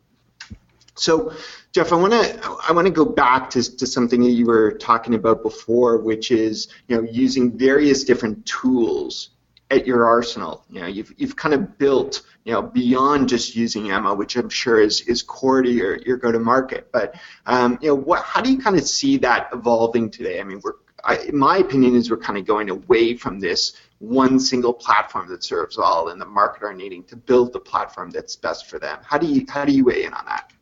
So, 0.94 1.34
Jeff, 1.72 1.92
I 1.92 1.96
want 1.96 2.14
to 2.14 2.56
I 2.66 2.72
want 2.72 2.86
to 2.86 2.92
go 2.92 3.04
back 3.04 3.50
to, 3.50 3.76
to 3.76 3.86
something 3.86 4.22
that 4.22 4.30
you 4.30 4.46
were 4.46 4.72
talking 4.72 5.14
about 5.14 5.42
before, 5.42 5.98
which 5.98 6.30
is 6.30 6.68
you 6.88 6.96
know 6.96 7.02
using 7.02 7.56
various 7.56 8.04
different 8.04 8.46
tools 8.46 9.30
at 9.70 9.86
your 9.86 10.06
arsenal. 10.06 10.64
You 10.70 10.80
know, 10.80 10.86
you've 10.86 11.12
you've 11.16 11.36
kind 11.36 11.54
of 11.54 11.78
built 11.78 12.22
you 12.44 12.52
know 12.52 12.62
beyond 12.62 13.28
just 13.28 13.56
using 13.56 13.90
Emma, 13.90 14.14
which 14.14 14.36
I'm 14.36 14.48
sure 14.48 14.80
is 14.80 15.00
is 15.02 15.22
core 15.22 15.62
to 15.62 15.70
your 15.70 15.96
your 15.98 16.16
go 16.16 16.32
to 16.32 16.38
market. 16.38 16.90
But 16.92 17.14
um, 17.46 17.78
you 17.80 17.88
know, 17.88 17.94
what 17.94 18.22
how 18.22 18.40
do 18.40 18.50
you 18.52 18.58
kind 18.58 18.76
of 18.76 18.86
see 18.86 19.18
that 19.18 19.48
evolving 19.52 20.10
today? 20.10 20.40
I 20.40 20.44
mean, 20.44 20.60
we're 20.62 20.74
I, 21.04 21.30
my 21.32 21.58
opinion 21.58 21.94
is 21.94 22.10
we're 22.10 22.16
kind 22.16 22.38
of 22.38 22.46
going 22.46 22.68
away 22.68 23.14
from 23.16 23.38
this 23.38 23.74
one 23.98 24.40
single 24.40 24.74
platform 24.74 25.28
that 25.28 25.44
serves 25.44 25.78
all, 25.78 26.08
and 26.08 26.20
the 26.20 26.26
marketer 26.26 26.74
needing 26.74 27.04
to 27.04 27.16
build 27.16 27.52
the 27.52 27.60
platform 27.60 28.10
that's 28.10 28.36
best 28.36 28.66
for 28.66 28.78
them. 28.78 28.98
How 29.04 29.18
do 29.18 29.26
you 29.26 29.46
how 29.48 29.64
do 29.64 29.72
you 29.72 29.84
weigh 29.84 30.04
in 30.04 30.12
on 30.12 30.24
that? 30.26 30.52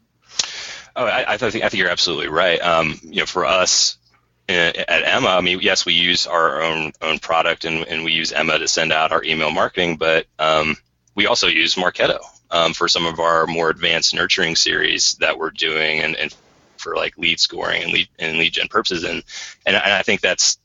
Oh, 0.96 1.06
I, 1.06 1.34
I 1.34 1.36
think 1.38 1.64
I 1.64 1.68
think 1.68 1.80
you're 1.80 1.90
absolutely 1.90 2.28
right. 2.28 2.60
Um, 2.60 2.98
you 3.02 3.20
know, 3.20 3.26
for 3.26 3.44
us, 3.44 3.96
at 4.48 5.04
Emma, 5.04 5.28
I 5.28 5.40
mean, 5.40 5.60
yes, 5.62 5.86
we 5.86 5.94
use 5.94 6.26
our 6.26 6.62
own 6.62 6.92
own 7.00 7.18
product 7.18 7.64
and, 7.64 7.86
and 7.86 8.04
we 8.04 8.12
use 8.12 8.32
Emma 8.32 8.58
to 8.58 8.68
send 8.68 8.92
out 8.92 9.12
our 9.12 9.24
email 9.24 9.50
marketing, 9.50 9.96
but 9.96 10.26
um, 10.38 10.76
we 11.14 11.26
also 11.26 11.46
use 11.46 11.74
Marketo 11.76 12.18
um, 12.50 12.74
for 12.74 12.88
some 12.88 13.06
of 13.06 13.20
our 13.20 13.46
more 13.46 13.70
advanced 13.70 14.14
nurturing 14.14 14.56
series 14.56 15.14
that 15.14 15.38
we're 15.38 15.50
doing 15.50 16.00
and, 16.00 16.16
and 16.16 16.34
for 16.76 16.94
like 16.94 17.16
lead 17.16 17.40
scoring 17.40 17.82
and 17.82 17.92
lead 17.92 18.08
and 18.18 18.38
lead 18.38 18.52
gen 18.52 18.68
purposes. 18.68 19.04
And, 19.04 19.22
and 19.64 19.76
and 19.76 19.92
I 19.92 20.02
think 20.02 20.20
that's 20.20 20.58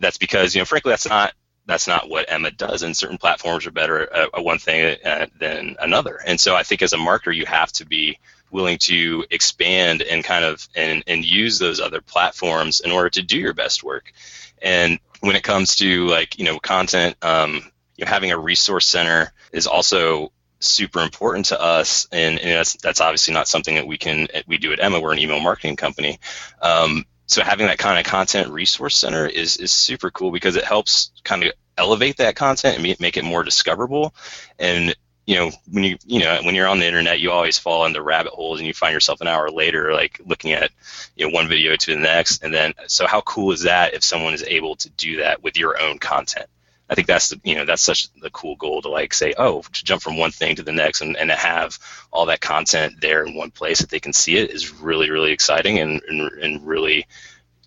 that's 0.00 0.18
because 0.18 0.54
you 0.54 0.60
know, 0.60 0.64
frankly, 0.64 0.90
that's 0.90 1.08
not 1.08 1.34
that's 1.66 1.86
not 1.86 2.08
what 2.08 2.26
Emma 2.28 2.50
does. 2.50 2.82
And 2.82 2.96
certain 2.96 3.18
platforms 3.18 3.66
are 3.66 3.70
better 3.70 4.12
at, 4.12 4.30
at 4.34 4.44
one 4.44 4.58
thing 4.58 4.96
uh, 5.04 5.26
than 5.38 5.76
another. 5.80 6.18
And 6.26 6.40
so 6.40 6.56
I 6.56 6.64
think 6.64 6.82
as 6.82 6.92
a 6.92 6.96
marketer, 6.96 7.34
you 7.34 7.46
have 7.46 7.70
to 7.74 7.86
be 7.86 8.18
willing 8.52 8.78
to 8.78 9.24
expand 9.30 10.02
and 10.02 10.22
kind 10.22 10.44
of 10.44 10.68
and, 10.76 11.02
and 11.06 11.24
use 11.24 11.58
those 11.58 11.80
other 11.80 12.00
platforms 12.00 12.80
in 12.80 12.92
order 12.92 13.10
to 13.10 13.22
do 13.22 13.38
your 13.38 13.54
best 13.54 13.82
work. 13.82 14.12
And 14.60 15.00
when 15.20 15.34
it 15.34 15.42
comes 15.42 15.76
to 15.76 16.06
like 16.06 16.38
you 16.38 16.44
know 16.44 16.58
content, 16.58 17.16
um, 17.22 17.62
you 17.96 18.04
know, 18.04 18.10
having 18.10 18.30
a 18.30 18.38
resource 18.38 18.86
center 18.86 19.32
is 19.52 19.66
also 19.66 20.32
super 20.60 21.00
important 21.00 21.46
to 21.46 21.60
us, 21.60 22.06
and, 22.12 22.38
and 22.38 22.50
that's 22.50 22.76
that's 22.76 23.00
obviously 23.00 23.34
not 23.34 23.48
something 23.48 23.74
that 23.74 23.86
we 23.86 23.98
can 23.98 24.28
we 24.46 24.58
do 24.58 24.72
at 24.72 24.80
Emma. 24.80 25.00
We're 25.00 25.12
an 25.12 25.18
email 25.18 25.40
marketing 25.40 25.76
company. 25.76 26.20
Um, 26.60 27.06
so 27.26 27.42
having 27.42 27.66
that 27.66 27.78
kind 27.78 27.98
of 27.98 28.04
content 28.04 28.50
resource 28.50 28.96
center 28.96 29.26
is 29.26 29.56
is 29.56 29.72
super 29.72 30.10
cool 30.10 30.30
because 30.30 30.56
it 30.56 30.64
helps 30.64 31.10
kind 31.24 31.44
of 31.44 31.52
elevate 31.78 32.18
that 32.18 32.36
content 32.36 32.76
and 32.76 33.00
make 33.00 33.16
it 33.16 33.24
more 33.24 33.42
discoverable 33.42 34.14
and 34.58 34.94
you 35.26 35.36
know 35.36 35.50
when 35.70 35.84
you 35.84 35.96
you 36.04 36.20
know 36.20 36.40
when 36.42 36.54
you're 36.54 36.66
on 36.66 36.80
the 36.80 36.86
internet 36.86 37.20
you 37.20 37.30
always 37.30 37.58
fall 37.58 37.86
into 37.86 38.02
rabbit 38.02 38.32
holes 38.32 38.58
and 38.58 38.66
you 38.66 38.74
find 38.74 38.92
yourself 38.92 39.20
an 39.20 39.28
hour 39.28 39.50
later 39.50 39.92
like 39.92 40.20
looking 40.24 40.52
at 40.52 40.70
you 41.16 41.26
know 41.26 41.32
one 41.32 41.48
video 41.48 41.76
to 41.76 41.94
the 41.94 42.00
next. 42.00 42.42
And 42.42 42.52
then 42.52 42.74
so 42.86 43.06
how 43.06 43.20
cool 43.22 43.52
is 43.52 43.62
that 43.62 43.94
if 43.94 44.02
someone 44.02 44.34
is 44.34 44.42
able 44.42 44.76
to 44.76 44.90
do 44.90 45.18
that 45.18 45.42
with 45.42 45.56
your 45.56 45.80
own 45.80 45.98
content? 45.98 46.46
I 46.88 46.94
think 46.94 47.06
that's 47.06 47.28
the 47.28 47.40
you 47.44 47.54
know 47.54 47.64
that's 47.64 47.82
such 47.82 48.08
a 48.22 48.30
cool 48.30 48.56
goal 48.56 48.82
to 48.82 48.88
like 48.88 49.14
say 49.14 49.32
oh 49.38 49.62
to 49.62 49.84
jump 49.84 50.02
from 50.02 50.18
one 50.18 50.30
thing 50.30 50.56
to 50.56 50.62
the 50.62 50.72
next 50.72 51.00
and, 51.00 51.16
and 51.16 51.30
to 51.30 51.36
have 51.36 51.78
all 52.10 52.26
that 52.26 52.40
content 52.40 53.00
there 53.00 53.24
in 53.24 53.34
one 53.34 53.50
place 53.50 53.80
that 53.80 53.90
they 53.90 54.00
can 54.00 54.12
see 54.12 54.36
it 54.36 54.50
is 54.50 54.74
really 54.74 55.10
really 55.10 55.32
exciting 55.32 55.78
and 55.78 56.02
and, 56.06 56.20
and 56.32 56.66
really 56.66 57.06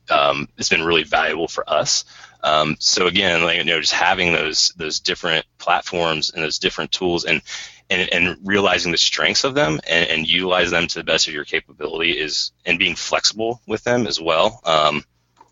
um, 0.08 0.48
it's 0.60 0.70
been 0.70 0.84
really 0.84 1.04
valuable 1.04 1.48
for 1.48 1.68
us 1.68 2.06
um, 2.44 2.76
so 2.80 3.08
again, 3.08 3.44
like, 3.44 3.58
you 3.58 3.64
know, 3.64 3.80
just 3.80 3.94
having 3.94 4.34
those 4.34 4.74
those 4.78 5.00
different 5.00 5.46
platforms 5.58 6.32
and 6.32 6.44
those 6.44 6.60
different 6.60 6.92
tools 6.92 7.26
and 7.26 7.42
and, 7.90 8.12
and 8.12 8.38
realizing 8.44 8.92
the 8.92 8.98
strengths 8.98 9.44
of 9.44 9.54
them 9.54 9.80
and, 9.88 10.10
and 10.10 10.28
utilize 10.28 10.72
them 10.72 10.88
to 10.88 11.00
the 11.00 11.04
best 11.04 11.28
of 11.28 11.34
your 11.34 11.46
capability 11.46 12.12
is 12.12 12.52
and 12.66 12.80
being 12.80 12.96
flexible 12.96 13.62
with 13.68 13.84
them 13.84 14.08
as 14.08 14.20
well 14.20 14.60
um, 14.66 15.04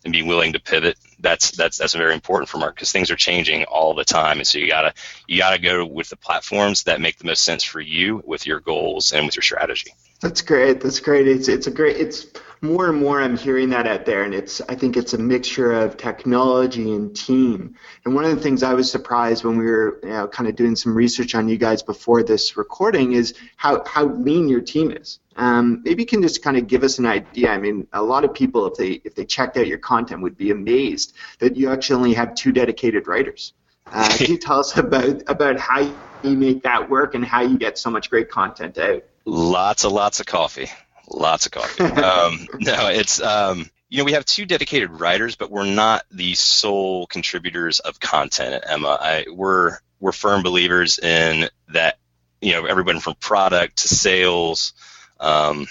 and 0.04 0.12
being 0.12 0.26
willing 0.26 0.52
to 0.52 0.60
pivot 0.60 0.96
that's 1.24 1.50
that's 1.52 1.78
that's 1.78 1.94
very 1.94 2.14
important 2.14 2.48
for 2.48 2.58
Mark 2.58 2.76
because 2.76 2.92
things 2.92 3.10
are 3.10 3.16
changing 3.16 3.64
all 3.64 3.94
the 3.94 4.04
time. 4.04 4.38
And 4.38 4.46
so 4.46 4.58
you 4.58 4.68
gotta 4.68 4.94
you 5.26 5.38
gotta 5.38 5.58
go 5.58 5.84
with 5.84 6.08
the 6.10 6.16
platforms 6.16 6.84
that 6.84 7.00
make 7.00 7.18
the 7.18 7.24
most 7.24 7.42
sense 7.42 7.64
for 7.64 7.80
you 7.80 8.22
with 8.24 8.46
your 8.46 8.60
goals 8.60 9.12
and 9.12 9.26
with 9.26 9.34
your 9.34 9.42
strategy. 9.42 9.92
That's 10.20 10.42
great. 10.42 10.80
That's 10.80 11.00
great. 11.00 11.26
It's 11.26 11.48
it's 11.48 11.66
a 11.66 11.70
great 11.70 11.96
it's 11.96 12.26
more 12.64 12.88
and 12.88 12.98
more 12.98 13.20
I'm 13.20 13.36
hearing 13.36 13.68
that 13.70 13.86
out 13.86 14.06
there, 14.06 14.24
and 14.24 14.34
it's 14.34 14.60
I 14.68 14.74
think 14.74 14.96
it's 14.96 15.12
a 15.12 15.18
mixture 15.18 15.72
of 15.72 15.96
technology 15.96 16.92
and 16.92 17.14
team. 17.14 17.76
And 18.04 18.14
one 18.14 18.24
of 18.24 18.34
the 18.34 18.42
things 18.42 18.62
I 18.62 18.72
was 18.72 18.90
surprised 18.90 19.44
when 19.44 19.58
we 19.58 19.66
were 19.66 20.00
you 20.02 20.08
know, 20.08 20.26
kind 20.26 20.48
of 20.48 20.56
doing 20.56 20.74
some 20.74 20.96
research 20.96 21.34
on 21.34 21.48
you 21.48 21.58
guys 21.58 21.82
before 21.82 22.22
this 22.22 22.56
recording 22.56 23.12
is 23.12 23.34
how 23.56 23.84
how 23.84 24.06
lean 24.06 24.48
your 24.48 24.62
team 24.62 24.90
is. 24.90 25.20
Um, 25.36 25.82
maybe 25.84 26.02
you 26.02 26.06
can 26.06 26.22
just 26.22 26.42
kind 26.42 26.56
of 26.56 26.66
give 26.66 26.82
us 26.82 26.98
an 26.98 27.06
idea. 27.06 27.50
I 27.50 27.58
mean, 27.58 27.86
a 27.92 28.02
lot 28.02 28.24
of 28.24 28.32
people, 28.32 28.66
if 28.66 28.74
they 28.74 28.92
if 29.04 29.14
they 29.14 29.26
checked 29.26 29.56
out 29.56 29.66
your 29.66 29.78
content, 29.78 30.22
would 30.22 30.36
be 30.36 30.50
amazed 30.50 31.14
that 31.40 31.56
you 31.56 31.70
actually 31.70 31.96
only 31.96 32.14
have 32.14 32.34
two 32.34 32.50
dedicated 32.50 33.06
writers. 33.06 33.52
Uh, 33.86 34.08
can 34.16 34.30
you 34.30 34.38
tell 34.38 34.60
us 34.60 34.76
about 34.76 35.22
about 35.26 35.58
how 35.58 35.80
you 36.22 36.36
make 36.36 36.62
that 36.62 36.88
work 36.88 37.14
and 37.14 37.24
how 37.24 37.42
you 37.42 37.58
get 37.58 37.76
so 37.76 37.90
much 37.90 38.08
great 38.08 38.30
content 38.30 38.78
out? 38.78 39.04
Lots 39.26 39.84
and 39.84 39.92
lots 39.92 40.20
of 40.20 40.26
coffee. 40.26 40.70
Lots 41.08 41.46
of 41.46 41.52
coffee. 41.52 41.84
um, 42.02 42.46
no, 42.60 42.88
it's 42.88 43.20
um, 43.20 43.70
you 43.88 43.98
know 43.98 44.04
we 44.04 44.12
have 44.12 44.24
two 44.24 44.46
dedicated 44.46 44.90
writers, 44.90 45.36
but 45.36 45.50
we're 45.50 45.66
not 45.66 46.04
the 46.10 46.34
sole 46.34 47.06
contributors 47.06 47.80
of 47.80 48.00
content 48.00 48.54
at 48.54 48.70
Emma. 48.70 48.98
I, 49.00 49.26
we're 49.30 49.78
we're 50.00 50.12
firm 50.12 50.42
believers 50.42 50.98
in 50.98 51.48
that. 51.68 51.98
You 52.40 52.52
know, 52.52 52.66
everyone 52.66 53.00
from 53.00 53.14
product 53.14 53.78
to 53.78 53.88
sales. 53.88 54.74
Um, 55.18 55.66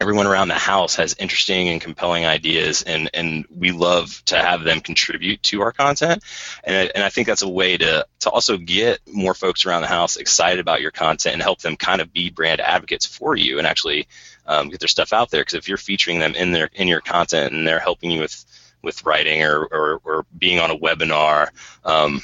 everyone 0.00 0.28
around 0.28 0.48
the 0.48 0.54
house 0.54 0.94
has 0.94 1.16
interesting 1.18 1.68
and 1.68 1.80
compelling 1.80 2.24
ideas 2.24 2.82
and, 2.82 3.10
and 3.14 3.44
we 3.50 3.72
love 3.72 4.22
to 4.26 4.36
have 4.36 4.62
them 4.62 4.80
contribute 4.80 5.42
to 5.42 5.60
our 5.62 5.72
content. 5.72 6.22
And 6.62 6.76
I, 6.76 6.90
and 6.94 7.02
I 7.02 7.08
think 7.08 7.26
that's 7.26 7.42
a 7.42 7.48
way 7.48 7.76
to, 7.76 8.06
to 8.20 8.30
also 8.30 8.56
get 8.56 9.00
more 9.06 9.34
folks 9.34 9.66
around 9.66 9.82
the 9.82 9.88
house 9.88 10.16
excited 10.16 10.60
about 10.60 10.80
your 10.80 10.92
content 10.92 11.34
and 11.34 11.42
help 11.42 11.60
them 11.60 11.76
kind 11.76 12.00
of 12.00 12.12
be 12.12 12.30
brand 12.30 12.60
advocates 12.60 13.06
for 13.06 13.34
you 13.34 13.58
and 13.58 13.66
actually 13.66 14.06
um, 14.46 14.68
get 14.68 14.78
their 14.78 14.88
stuff 14.88 15.12
out 15.12 15.30
there. 15.30 15.40
Because 15.40 15.54
if 15.54 15.68
you're 15.68 15.76
featuring 15.76 16.20
them 16.20 16.36
in 16.36 16.52
their 16.52 16.70
in 16.74 16.86
your 16.86 17.00
content 17.00 17.52
and 17.52 17.66
they're 17.66 17.80
helping 17.80 18.12
you 18.12 18.20
with 18.20 18.44
with 18.82 19.04
writing 19.04 19.42
or, 19.42 19.64
or, 19.64 20.00
or 20.04 20.26
being 20.38 20.60
on 20.60 20.70
a 20.70 20.78
webinar 20.78 21.48
um, 21.84 22.22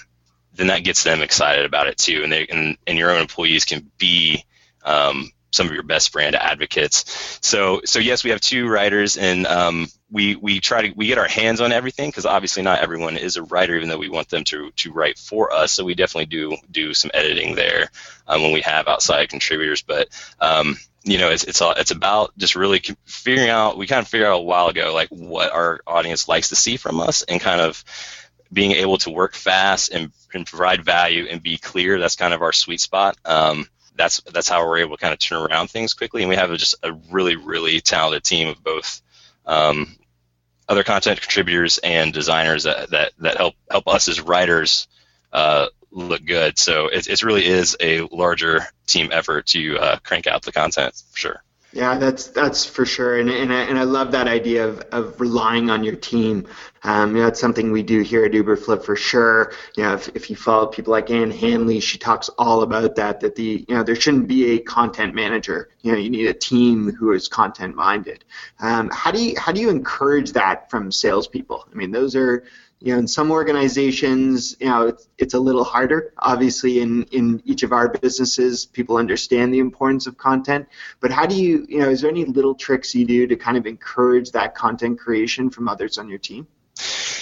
then 0.55 0.69
that 0.69 0.85
gets 0.85 1.03
them 1.03 1.21
excited 1.21 1.65
about 1.65 1.89
it 1.89 1.99
too. 1.99 2.23
And 2.23 2.33
they 2.33 2.47
and, 2.47 2.77
and 2.87 2.97
your 2.97 3.11
own 3.11 3.21
employees 3.21 3.65
can 3.65 3.91
be 3.99 4.45
um, 4.85 5.31
some 5.55 5.67
of 5.67 5.73
your 5.73 5.83
best 5.83 6.13
brand 6.13 6.35
advocates. 6.35 7.39
So 7.41 7.81
so 7.85 7.99
yes, 7.99 8.25
we 8.25 8.31
have 8.31 8.41
two 8.41 8.69
writers, 8.69 9.17
and 9.17 9.47
um, 9.47 9.89
we 10.11 10.37
we 10.37 10.61
try 10.61 10.89
to 10.89 10.95
we 10.95 11.07
get 11.07 11.19
our 11.19 11.29
hands 11.29 11.61
on 11.61 11.73
everything 11.73 12.11
because 12.11 12.27
obviously 12.27 12.63
not 12.63 12.81
everyone 12.81 13.17
is 13.17 13.37
a 13.37 13.43
writer, 13.43 13.77
even 13.77 13.89
though 13.89 13.99
we 13.99 14.09
want 14.09 14.29
them 14.29 14.45
to 14.45 14.71
to 14.71 14.93
write 14.93 15.19
for 15.19 15.53
us. 15.53 15.73
So 15.73 15.85
we 15.85 15.95
definitely 15.95 16.27
do 16.27 16.57
do 16.71 16.95
some 16.95 17.11
editing 17.15 17.55
there 17.55 17.91
um, 18.27 18.43
when 18.43 18.53
we 18.53 18.63
have 18.63 18.89
outside 18.89 19.29
contributors, 19.29 19.83
but. 19.83 20.09
Um, 20.41 20.77
you 21.07 21.19
know, 21.19 21.29
it's 21.29 21.45
it's 21.45 21.61
all, 21.61 21.73
it's 21.73 21.91
about 21.91 22.33
just 22.39 22.57
really 22.57 22.83
figuring 23.05 23.51
out. 23.51 23.77
We 23.77 23.87
kind 23.87 24.01
of 24.01 24.09
figured 24.09 24.27
out 24.27 24.41
a 24.41 24.43
while 24.43 24.69
ago, 24.69 24.95
like 24.95 25.11
what 25.11 25.53
our 25.53 25.81
audience 25.87 26.29
likes 26.29 26.49
to 26.49 26.57
see 26.57 26.79
from 26.79 26.99
us, 26.99 27.23
and 27.25 27.43
kind 27.43 27.61
of 27.61 27.85
being 28.51 28.73
able 28.73 28.97
to 28.99 29.11
work 29.11 29.35
fast 29.35 29.93
and, 29.93 30.13
and 30.33 30.47
provide 30.47 30.85
value 30.85 31.27
and 31.29 31.43
be 31.43 31.59
clear. 31.59 31.99
That's 31.99 32.17
kind 32.17 32.33
of 32.33 32.41
our 32.41 32.53
sweet 32.53 32.81
spot. 32.81 33.19
Um, 33.25 33.67
that's 33.95 34.21
that's 34.33 34.49
how 34.49 34.67
we're 34.67 34.79
able 34.79 34.97
to 34.97 35.01
kind 35.01 35.13
of 35.13 35.19
turn 35.19 35.43
around 35.43 35.69
things 35.69 35.95
quickly. 35.95 36.23
And 36.23 36.29
we 36.29 36.37
have 36.37 36.51
just 36.57 36.77
a 36.83 36.93
really 37.11 37.37
really 37.37 37.81
talented 37.81 38.25
team 38.25 38.49
of 38.49 38.63
both 38.63 39.03
um, 39.47 39.97
other 40.69 40.85
content 40.85 41.21
contributors 41.21 41.79
and 41.79 42.13
designers 42.13 42.65
that 42.65 42.91
that, 42.91 43.13
that 43.19 43.37
help 43.37 43.55
help 43.71 43.89
us 43.89 44.09
as 44.09 44.21
writers 44.21 44.89
uh, 45.33 45.69
look 45.91 46.25
good. 46.25 46.59
So 46.59 46.89
it, 46.89 47.07
it 47.09 47.23
really 47.23 47.47
is 47.47 47.77
a 47.81 48.03
larger 48.03 48.67
team 48.87 49.11
effort 49.13 49.47
to 49.49 49.79
uh, 49.79 49.99
crank 49.99 50.27
out 50.27 50.43
the 50.43 50.53
content 50.53 50.95
for 51.11 51.19
sure. 51.19 51.43
Yeah, 51.75 51.99
that's 51.99 52.29
that's 52.29 52.65
for 52.65 52.87
sure, 52.87 53.19
and 53.19 53.29
and 53.29 53.53
I, 53.53 53.63
and 53.63 53.77
I 53.77 53.83
love 53.83 54.13
that 54.13 54.29
idea 54.29 54.65
of, 54.65 54.79
of 54.93 55.21
relying 55.21 55.71
on 55.71 55.83
your 55.83 55.97
team. 55.97 56.47
Um, 56.85 57.11
you 57.11 57.17
know, 57.17 57.25
that's 57.25 57.41
something 57.41 57.73
we 57.73 57.83
do 57.83 58.03
here 58.03 58.25
at 58.25 58.31
Uberflip 58.31 58.85
for 58.85 58.95
sure. 58.95 59.53
You 59.77 59.83
know, 59.83 59.95
if, 59.95 60.09
if 60.15 60.31
you 60.31 60.37
follow 60.37 60.67
people 60.69 60.93
like 60.93 61.11
Ann 61.11 61.33
Handley, 61.33 61.81
she 61.81 61.99
talks 61.99 62.29
all 62.39 62.63
about 62.63 62.95
that. 62.95 63.19
That 63.19 63.35
the 63.35 63.67
you 63.69 63.75
know 63.75 63.83
there 63.83 63.97
shouldn't 63.97 64.29
be 64.29 64.53
a 64.53 64.61
content 64.61 65.17
manager. 65.17 65.69
You 65.83 65.91
know, 65.91 65.99
you 65.99 66.11
need 66.11 66.29
a 66.29 66.35
team 66.35 66.93
who 66.93 67.11
is 67.11 67.27
content 67.27 67.75
minded. 67.75 68.25
Um, 68.61 68.89
how 68.93 69.11
do 69.11 69.21
you 69.21 69.35
how 69.37 69.51
do 69.51 69.61
you 69.61 69.69
encourage 69.69 70.31
that 70.35 70.71
from 70.71 70.93
salespeople? 70.93 71.67
I 71.73 71.75
mean, 71.75 71.91
those 71.91 72.15
are 72.15 72.45
you 72.85 72.93
know, 72.93 72.99
in 72.99 73.09
some 73.09 73.31
organizations, 73.31 74.57
you 74.61 74.67
know, 74.67 74.89
it's, 74.89 75.09
it's 75.17 75.33
a 75.33 75.41
little 75.41 75.65
harder. 75.65 76.13
Obviously, 76.19 76.81
in, 76.81 77.05
in 77.05 77.41
each 77.47 77.63
of 77.63 77.73
our 77.73 77.89
businesses, 77.89 78.67
people 78.67 78.99
understand 78.99 79.55
the 79.55 79.59
importance 79.59 80.07
of 80.07 80.19
content. 80.19 80.69
But 81.01 81.11
how 81.11 81.25
do 81.25 81.35
you, 81.35 81.65
you 81.67 81.79
know, 81.79 81.89
is 81.89 82.03
there 82.03 82.11
any 82.11 82.27
little 82.27 82.55
tricks 82.55 82.95
you 82.95 83.07
do 83.07 83.27
to 83.27 83.37
kind 83.37 83.57
of 83.57 83.67
encourage 83.67 84.33
that 84.33 84.55
content 84.55 84.99
creation 84.99 85.49
from 85.49 85.67
others 85.67 85.97
on 85.97 86.11
your 86.11 86.19
team? 86.19 86.47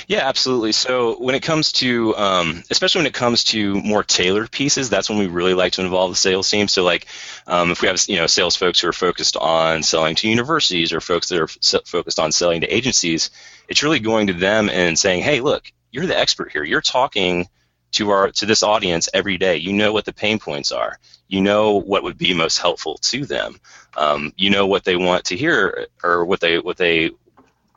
Yeah, 0.08 0.26
absolutely. 0.28 0.72
So 0.72 1.16
when 1.18 1.34
it 1.34 1.42
comes 1.42 1.72
to, 1.72 2.16
um, 2.16 2.62
especially 2.70 3.00
when 3.00 3.06
it 3.06 3.14
comes 3.14 3.44
to 3.44 3.74
more 3.82 4.02
tailored 4.02 4.50
pieces, 4.50 4.90
that's 4.90 5.08
when 5.08 5.18
we 5.18 5.26
really 5.26 5.54
like 5.54 5.72
to 5.74 5.82
involve 5.82 6.10
the 6.10 6.16
sales 6.16 6.50
team. 6.50 6.68
So 6.68 6.82
like, 6.84 7.06
um, 7.46 7.70
if 7.70 7.82
we 7.82 7.88
have 7.88 8.00
you 8.08 8.16
know 8.16 8.26
sales 8.26 8.56
folks 8.56 8.80
who 8.80 8.88
are 8.88 8.92
focused 8.92 9.36
on 9.36 9.82
selling 9.82 10.14
to 10.16 10.28
universities 10.28 10.92
or 10.92 11.00
folks 11.00 11.28
that 11.28 11.38
are 11.38 11.44
f- 11.44 11.86
focused 11.86 12.18
on 12.18 12.32
selling 12.32 12.60
to 12.62 12.74
agencies, 12.74 13.30
it's 13.68 13.82
really 13.82 14.00
going 14.00 14.26
to 14.28 14.32
them 14.32 14.68
and 14.68 14.98
saying, 14.98 15.22
hey, 15.22 15.40
look, 15.40 15.70
you're 15.90 16.06
the 16.06 16.18
expert 16.18 16.52
here. 16.52 16.64
You're 16.64 16.80
talking 16.80 17.48
to 17.92 18.10
our 18.10 18.30
to 18.32 18.46
this 18.46 18.62
audience 18.62 19.08
every 19.12 19.38
day. 19.38 19.56
You 19.56 19.72
know 19.72 19.92
what 19.92 20.04
the 20.04 20.12
pain 20.12 20.38
points 20.38 20.72
are. 20.72 20.98
You 21.28 21.40
know 21.40 21.76
what 21.80 22.02
would 22.02 22.18
be 22.18 22.34
most 22.34 22.58
helpful 22.58 22.96
to 23.02 23.24
them. 23.24 23.60
Um, 23.96 24.32
you 24.36 24.50
know 24.50 24.66
what 24.66 24.84
they 24.84 24.96
want 24.96 25.26
to 25.26 25.36
hear 25.36 25.86
or 26.02 26.24
what 26.24 26.40
they 26.40 26.58
what 26.58 26.76
they 26.76 27.10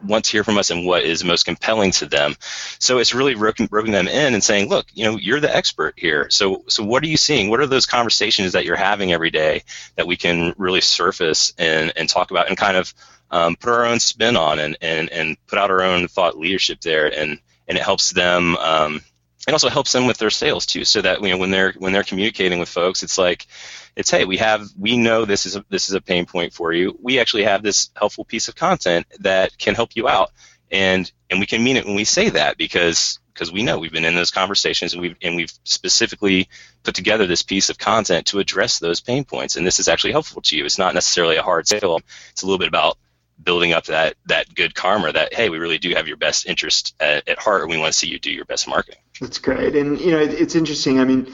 want 0.03 0.25
to 0.25 0.31
hear 0.31 0.43
from 0.43 0.57
us 0.57 0.69
and 0.69 0.85
what 0.85 1.03
is 1.03 1.23
most 1.23 1.45
compelling 1.45 1.91
to 1.91 2.05
them. 2.05 2.35
So 2.79 2.97
it's 2.97 3.13
really 3.13 3.35
roping, 3.35 3.67
roping 3.71 3.91
them 3.91 4.07
in 4.07 4.33
and 4.33 4.43
saying, 4.43 4.69
look, 4.69 4.87
you 4.93 5.05
know, 5.05 5.17
you're 5.17 5.39
the 5.39 5.55
expert 5.55 5.95
here. 5.97 6.29
So 6.29 6.63
so 6.67 6.83
what 6.83 7.03
are 7.03 7.07
you 7.07 7.17
seeing? 7.17 7.49
What 7.49 7.59
are 7.59 7.67
those 7.67 7.85
conversations 7.85 8.53
that 8.53 8.65
you're 8.65 8.75
having 8.75 9.11
every 9.13 9.31
day 9.31 9.63
that 9.95 10.07
we 10.07 10.17
can 10.17 10.53
really 10.57 10.81
surface 10.81 11.53
and 11.57 11.93
and 11.95 12.09
talk 12.09 12.31
about 12.31 12.49
and 12.49 12.57
kind 12.57 12.77
of 12.77 12.93
um, 13.31 13.55
put 13.55 13.73
our 13.73 13.85
own 13.85 13.99
spin 13.99 14.37
on 14.37 14.59
and, 14.59 14.77
and, 14.81 15.09
and 15.09 15.37
put 15.47 15.59
out 15.59 15.71
our 15.71 15.81
own 15.81 16.07
thought 16.07 16.37
leadership 16.37 16.79
there 16.81 17.07
and, 17.07 17.39
and 17.67 17.77
it 17.77 17.83
helps 17.83 18.11
them 18.11 18.55
um, 18.57 19.01
it 19.47 19.53
also 19.53 19.69
helps 19.69 19.91
them 19.91 20.07
with 20.07 20.17
their 20.17 20.29
sales 20.29 20.65
too 20.65 20.85
so 20.85 21.01
that 21.01 21.21
you 21.21 21.29
know 21.29 21.37
when 21.37 21.51
they're 21.51 21.73
when 21.77 21.93
they're 21.93 22.03
communicating 22.03 22.59
with 22.59 22.69
folks 22.69 23.03
it's 23.03 23.17
like 23.17 23.47
it's 23.95 24.11
hey 24.11 24.25
we 24.25 24.37
have 24.37 24.67
we 24.77 24.97
know 24.97 25.25
this 25.25 25.45
is 25.45 25.55
a, 25.55 25.65
this 25.69 25.89
is 25.89 25.95
a 25.95 26.01
pain 26.01 26.25
point 26.25 26.53
for 26.53 26.73
you. 26.73 26.97
We 27.01 27.19
actually 27.19 27.43
have 27.43 27.63
this 27.63 27.89
helpful 27.95 28.25
piece 28.25 28.47
of 28.47 28.55
content 28.55 29.07
that 29.19 29.57
can 29.57 29.75
help 29.75 29.95
you 29.95 30.07
out. 30.07 30.31
And 30.71 31.09
and 31.29 31.39
we 31.39 31.45
can 31.45 31.63
mean 31.63 31.77
it 31.77 31.85
when 31.85 31.95
we 31.95 32.03
say 32.03 32.29
that 32.29 32.57
because 32.57 33.19
because 33.33 33.51
we 33.51 33.63
know 33.63 33.77
we've 33.77 33.91
been 33.91 34.05
in 34.05 34.15
those 34.15 34.31
conversations 34.31 34.93
and 34.93 35.01
we've 35.01 35.15
and 35.21 35.35
we've 35.35 35.53
specifically 35.63 36.49
put 36.83 36.95
together 36.95 37.25
this 37.25 37.43
piece 37.43 37.69
of 37.69 37.77
content 37.77 38.27
to 38.27 38.39
address 38.39 38.79
those 38.79 38.99
pain 38.99 39.23
points. 39.23 39.55
And 39.55 39.65
this 39.65 39.79
is 39.79 39.87
actually 39.87 40.11
helpful 40.11 40.41
to 40.43 40.57
you. 40.57 40.65
It's 40.65 40.77
not 40.77 40.93
necessarily 40.93 41.37
a 41.37 41.43
hard 41.43 41.67
sale 41.67 41.99
it's 42.31 42.43
a 42.43 42.45
little 42.45 42.59
bit 42.59 42.67
about 42.67 42.97
building 43.43 43.73
up 43.73 43.85
that 43.85 44.15
that 44.25 44.53
good 44.55 44.73
karma 44.73 45.11
that 45.11 45.33
hey 45.33 45.49
we 45.49 45.57
really 45.57 45.77
do 45.77 45.93
have 45.93 46.07
your 46.07 46.17
best 46.17 46.45
interest 46.45 46.95
at, 46.99 47.27
at 47.27 47.37
heart 47.37 47.61
and 47.61 47.69
we 47.69 47.77
want 47.77 47.91
to 47.91 47.97
see 47.97 48.07
you 48.07 48.19
do 48.19 48.31
your 48.31 48.45
best 48.45 48.67
marketing. 48.67 48.99
That's 49.19 49.39
great. 49.39 49.75
And 49.75 49.99
you 49.99 50.11
know 50.11 50.19
it's 50.19 50.55
interesting. 50.55 50.99
I 50.99 51.05
mean 51.05 51.31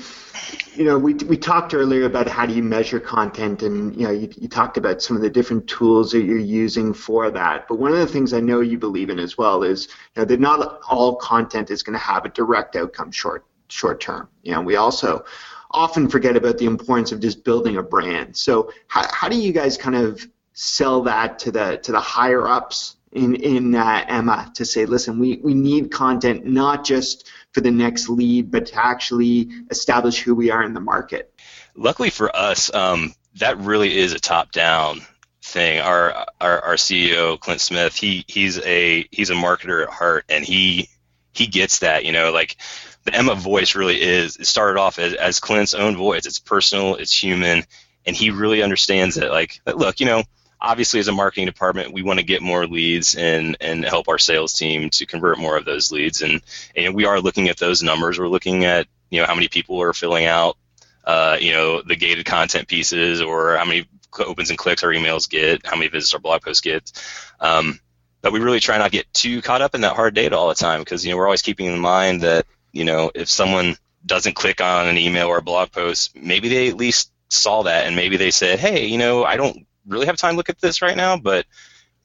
you 0.74 0.84
know 0.84 0.98
we, 0.98 1.14
we 1.14 1.38
talked 1.38 1.74
earlier 1.74 2.06
about 2.06 2.28
how 2.28 2.46
do 2.46 2.54
you 2.54 2.64
measure 2.64 3.00
content 3.00 3.62
and 3.62 3.96
you 3.96 4.06
know 4.06 4.12
you, 4.12 4.30
you 4.38 4.48
talked 4.48 4.78
about 4.78 5.02
some 5.02 5.16
of 5.16 5.22
the 5.22 5.30
different 5.30 5.68
tools 5.68 6.12
that 6.12 6.24
you're 6.24 6.38
using 6.38 6.94
for 6.94 7.30
that. 7.32 7.68
But 7.68 7.76
one 7.76 7.92
of 7.92 8.00
the 8.00 8.08
things 8.08 8.34
i 8.34 8.40
know 8.40 8.62
you 8.62 8.78
believe 8.78 9.10
in 9.10 9.20
as 9.20 9.38
well 9.38 9.64
is 9.64 9.88
you 10.16 10.22
know 10.22 10.26
that 10.26 10.40
not 10.40 10.82
all 10.90 11.16
content 11.16 11.70
is 11.70 11.84
going 11.84 11.98
to 11.98 12.04
have 12.04 12.26
a 12.26 12.30
direct 12.30 12.76
outcome 12.76 13.12
short 13.12 13.46
short 13.68 14.02
term. 14.02 14.28
You 14.42 14.54
know 14.54 14.62
we 14.62 14.76
also 14.76 15.24
often 15.72 16.10
forget 16.10 16.36
about 16.36 16.58
the 16.58 16.66
importance 16.66 17.12
of 17.12 17.20
just 17.20 17.44
building 17.44 17.78
a 17.78 17.84
brand. 17.84 18.36
So 18.36 18.72
how, 18.88 19.08
how 19.12 19.30
do 19.30 19.38
you 19.38 19.54
guys 19.54 19.78
kind 19.78 19.96
of 19.96 20.28
sell 20.54 21.04
that 21.04 21.40
to 21.40 21.52
the 21.52 21.78
to 21.84 21.92
the 21.92 22.00
higher 22.00 22.48
ups 22.48 22.98
in 23.12 23.36
in 23.36 23.76
uh, 23.76 24.06
Emma 24.08 24.52
to 24.56 24.66
say, 24.66 24.86
listen, 24.86 25.20
we 25.20 25.40
we 25.44 25.54
need 25.54 25.92
content 25.92 26.46
not 26.46 26.84
just 26.84 27.30
for 27.54 27.62
the 27.62 27.72
next 27.72 28.10
lead, 28.10 28.52
but 28.52 28.68
to 28.68 28.86
actually 28.86 29.50
establish 29.70 30.20
who 30.20 30.34
we 30.34 30.52
are 30.52 30.64
in 30.64 30.74
the 30.74 30.80
market. 30.80 31.34
Luckily 31.76 32.10
for 32.10 32.34
us, 32.36 32.74
um, 32.74 33.14
that 33.36 33.58
really 33.58 33.98
is 33.98 34.14
a 34.14 34.20
top 34.20 34.52
down 34.52 35.02
thing. 35.44 35.80
Our, 35.80 36.26
our 36.40 36.62
our 36.62 36.76
CEO 36.76 37.40
Clint 37.40 37.62
Smith, 37.62 37.96
he 37.96 38.24
he's 38.28 38.60
a 38.60 39.08
he's 39.12 39.30
a 39.30 39.36
marketer 39.36 39.84
at 39.84 39.90
heart, 39.90 40.26
and 40.30 40.46
he 40.46 40.90
he 41.34 41.48
gets 41.48 41.80
that. 41.80 42.06
You 42.06 42.14
know, 42.14 42.32
like 42.32 42.58
the 43.04 43.14
Emma 43.14 43.36
voice 43.36 43.76
really 43.76 44.02
is. 44.02 44.38
It 44.38 44.48
started 44.48 44.80
off 44.80 45.00
as, 45.00 45.14
as 45.14 45.40
Clint's 45.40 45.74
own 45.74 45.98
voice. 45.98 46.26
It's 46.26 46.40
personal. 46.40 46.96
It's 46.96 47.14
human, 47.14 47.64
and 48.06 48.16
he 48.16 48.30
really 48.30 48.64
understands 48.64 49.18
it. 49.18 49.32
Like, 49.32 49.60
look, 49.66 50.00
you 50.00 50.06
know 50.06 50.24
obviously 50.62 51.00
as 51.00 51.08
a 51.08 51.12
marketing 51.12 51.48
department 51.48 51.94
we 51.94 52.04
want 52.04 52.20
to 52.20 52.26
get 52.26 52.42
more 52.42 52.68
leads 52.68 53.16
and 53.16 53.58
and 53.60 53.84
help 53.84 54.08
our 54.08 54.20
sales 54.20 54.54
team 54.54 54.90
to 54.92 55.06
convert 55.06 55.40
more 55.40 55.58
of 55.58 55.66
those 55.66 55.92
leads. 55.92 56.22
And 56.22 56.42
and 56.76 56.96
we 56.96 57.06
are 57.06 57.20
looking 57.20 57.50
at 57.50 57.58
those 57.58 57.82
numbers. 57.82 58.20
We're 58.20 58.28
looking 58.28 58.66
at 58.66 58.88
you 59.10 59.20
know 59.20 59.28
how 59.28 59.36
many 59.36 59.48
people 59.48 59.82
are 59.82 59.94
filling 59.94 60.26
out 60.26 60.58
uh, 61.06 61.38
you 61.40 61.52
know 61.52 61.82
the 61.82 61.96
gated 61.96 62.26
content 62.26 62.68
pieces 62.68 63.22
or 63.22 63.58
how 63.58 63.66
many 63.66 63.86
opens 64.20 64.50
and 64.50 64.60
clicks 64.60 64.84
our 64.84 64.90
emails 64.90 65.30
get 65.30 65.66
how 65.66 65.76
many 65.76 65.90
visits 65.90 66.14
our 66.14 66.20
blog 66.20 66.42
posts 66.42 66.62
get. 66.62 66.92
Um, 67.40 67.80
but 68.22 68.34
we 68.34 68.40
really 68.40 68.60
try 68.60 68.78
not 68.78 68.86
to 68.86 68.92
get 68.92 69.12
too 69.14 69.42
caught 69.42 69.62
up 69.62 69.74
in 69.74 69.82
that 69.82 69.96
hard 69.96 70.14
data 70.14 70.38
all 70.38 70.50
the 70.50 70.56
time 70.56 70.80
because 70.82 71.06
you 71.06 71.12
know 71.12 71.18
we're 71.18 71.26
always 71.26 71.42
keeping 71.42 71.68
in 71.68 71.80
mind 71.80 72.22
that 72.22 72.46
you 72.72 72.86
know 72.86 73.12
if 73.16 73.30
someone 73.30 73.76
doesn't 74.06 74.36
click 74.36 74.62
on 74.62 74.88
an 74.88 74.98
email 74.98 75.28
or 75.28 75.38
a 75.38 75.42
blog 75.42 75.72
post 75.72 76.16
maybe 76.16 76.50
they 76.50 76.70
at 76.70 76.78
least 76.78 77.12
saw 77.30 77.64
that 77.64 77.86
and 77.86 77.96
maybe 77.96 78.18
they 78.18 78.32
said 78.32 78.60
hey 78.60 78.88
you 78.88 78.98
know 78.98 79.24
i 79.24 79.38
don't 79.38 79.66
really 79.88 80.06
have 80.06 80.18
time 80.18 80.34
to 80.34 80.38
look 80.38 80.50
at 80.50 80.60
this 80.60 80.82
right 80.82 80.98
now, 80.98 81.18
but 81.18 81.46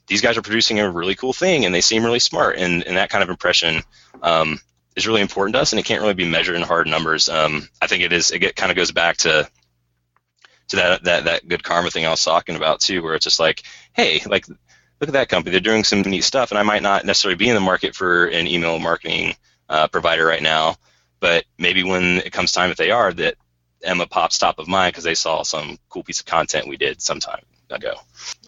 these 0.07 0.21
guys 0.21 0.37
are 0.37 0.43
producing 0.43 0.79
a 0.81 0.91
really 0.91 1.15
cool 1.15 1.33
thing 1.33 1.65
and 1.65 1.75
they 1.75 1.81
seem 1.81 2.05
really 2.05 2.19
smart. 2.19 2.57
And, 2.59 2.85
and 2.85 2.97
that 2.97 3.11
kind 3.11 3.23
of 3.23 3.31
impression 3.31 3.83
um, 4.23 4.61
is 4.95 5.07
really 5.07 5.21
important 5.21 5.55
to 5.55 5.61
us 5.61 5.73
and 5.73 5.81
it 5.81 5.85
can't 5.85 6.01
really 6.01 6.15
be 6.15 6.29
measured 6.29 6.57
in 6.57 6.63
hard 6.63 6.87
numbers. 6.87 7.29
Um, 7.29 7.69
I 7.83 7.87
think 7.87 8.03
it 8.03 8.13
is, 8.13 8.31
it 8.31 8.39
get, 8.39 8.57
kind 8.57 8.71
of 8.71 8.77
goes 8.77 8.93
back 8.93 9.19
to, 9.19 9.49
to 10.69 10.77
that, 10.77 11.05
that, 11.05 11.25
that 11.25 11.49
good 11.49 11.65
karma 11.65 11.91
thing 11.91 12.07
I 12.07 12.11
was 12.11 12.25
talking 12.25 12.57
about 12.57 12.81
too, 12.81 13.03
where 13.03 13.15
it's 13.15 13.25
just 13.25 13.41
like, 13.41 13.63
hey, 13.93 14.21
like, 14.27 14.49
look 14.49 15.09
at 15.09 15.13
that 15.13 15.29
company. 15.29 15.53
They're 15.53 15.61
doing 15.61 15.85
some 15.85 16.03
neat 16.03 16.25
stuff. 16.25 16.51
And 16.51 16.59
I 16.59 16.63
might 16.63 16.83
not 16.83 17.05
necessarily 17.05 17.37
be 17.37 17.49
in 17.49 17.55
the 17.55 17.61
market 17.61 17.95
for 17.95 18.27
an 18.27 18.47
email 18.47 18.79
marketing 18.79 19.35
uh, 19.69 19.89
provider 19.89 20.25
right 20.25 20.43
now, 20.43 20.77
but 21.21 21.45
maybe 21.59 21.83
when 21.83 22.19
it 22.19 22.33
comes 22.33 22.53
time, 22.53 22.71
if 22.71 22.77
they 22.77 22.93
are, 22.93 23.13
that 23.13 23.35
Emma 23.83 24.07
pops 24.07 24.39
top 24.39 24.59
of 24.59 24.69
mind 24.69 24.93
because 24.93 25.05
they 25.05 25.15
saw 25.15 25.43
some 25.43 25.79
cool 25.89 26.05
piece 26.05 26.21
of 26.21 26.27
content 26.27 26.69
we 26.69 26.77
did 26.77 27.03
sometime 27.03 27.43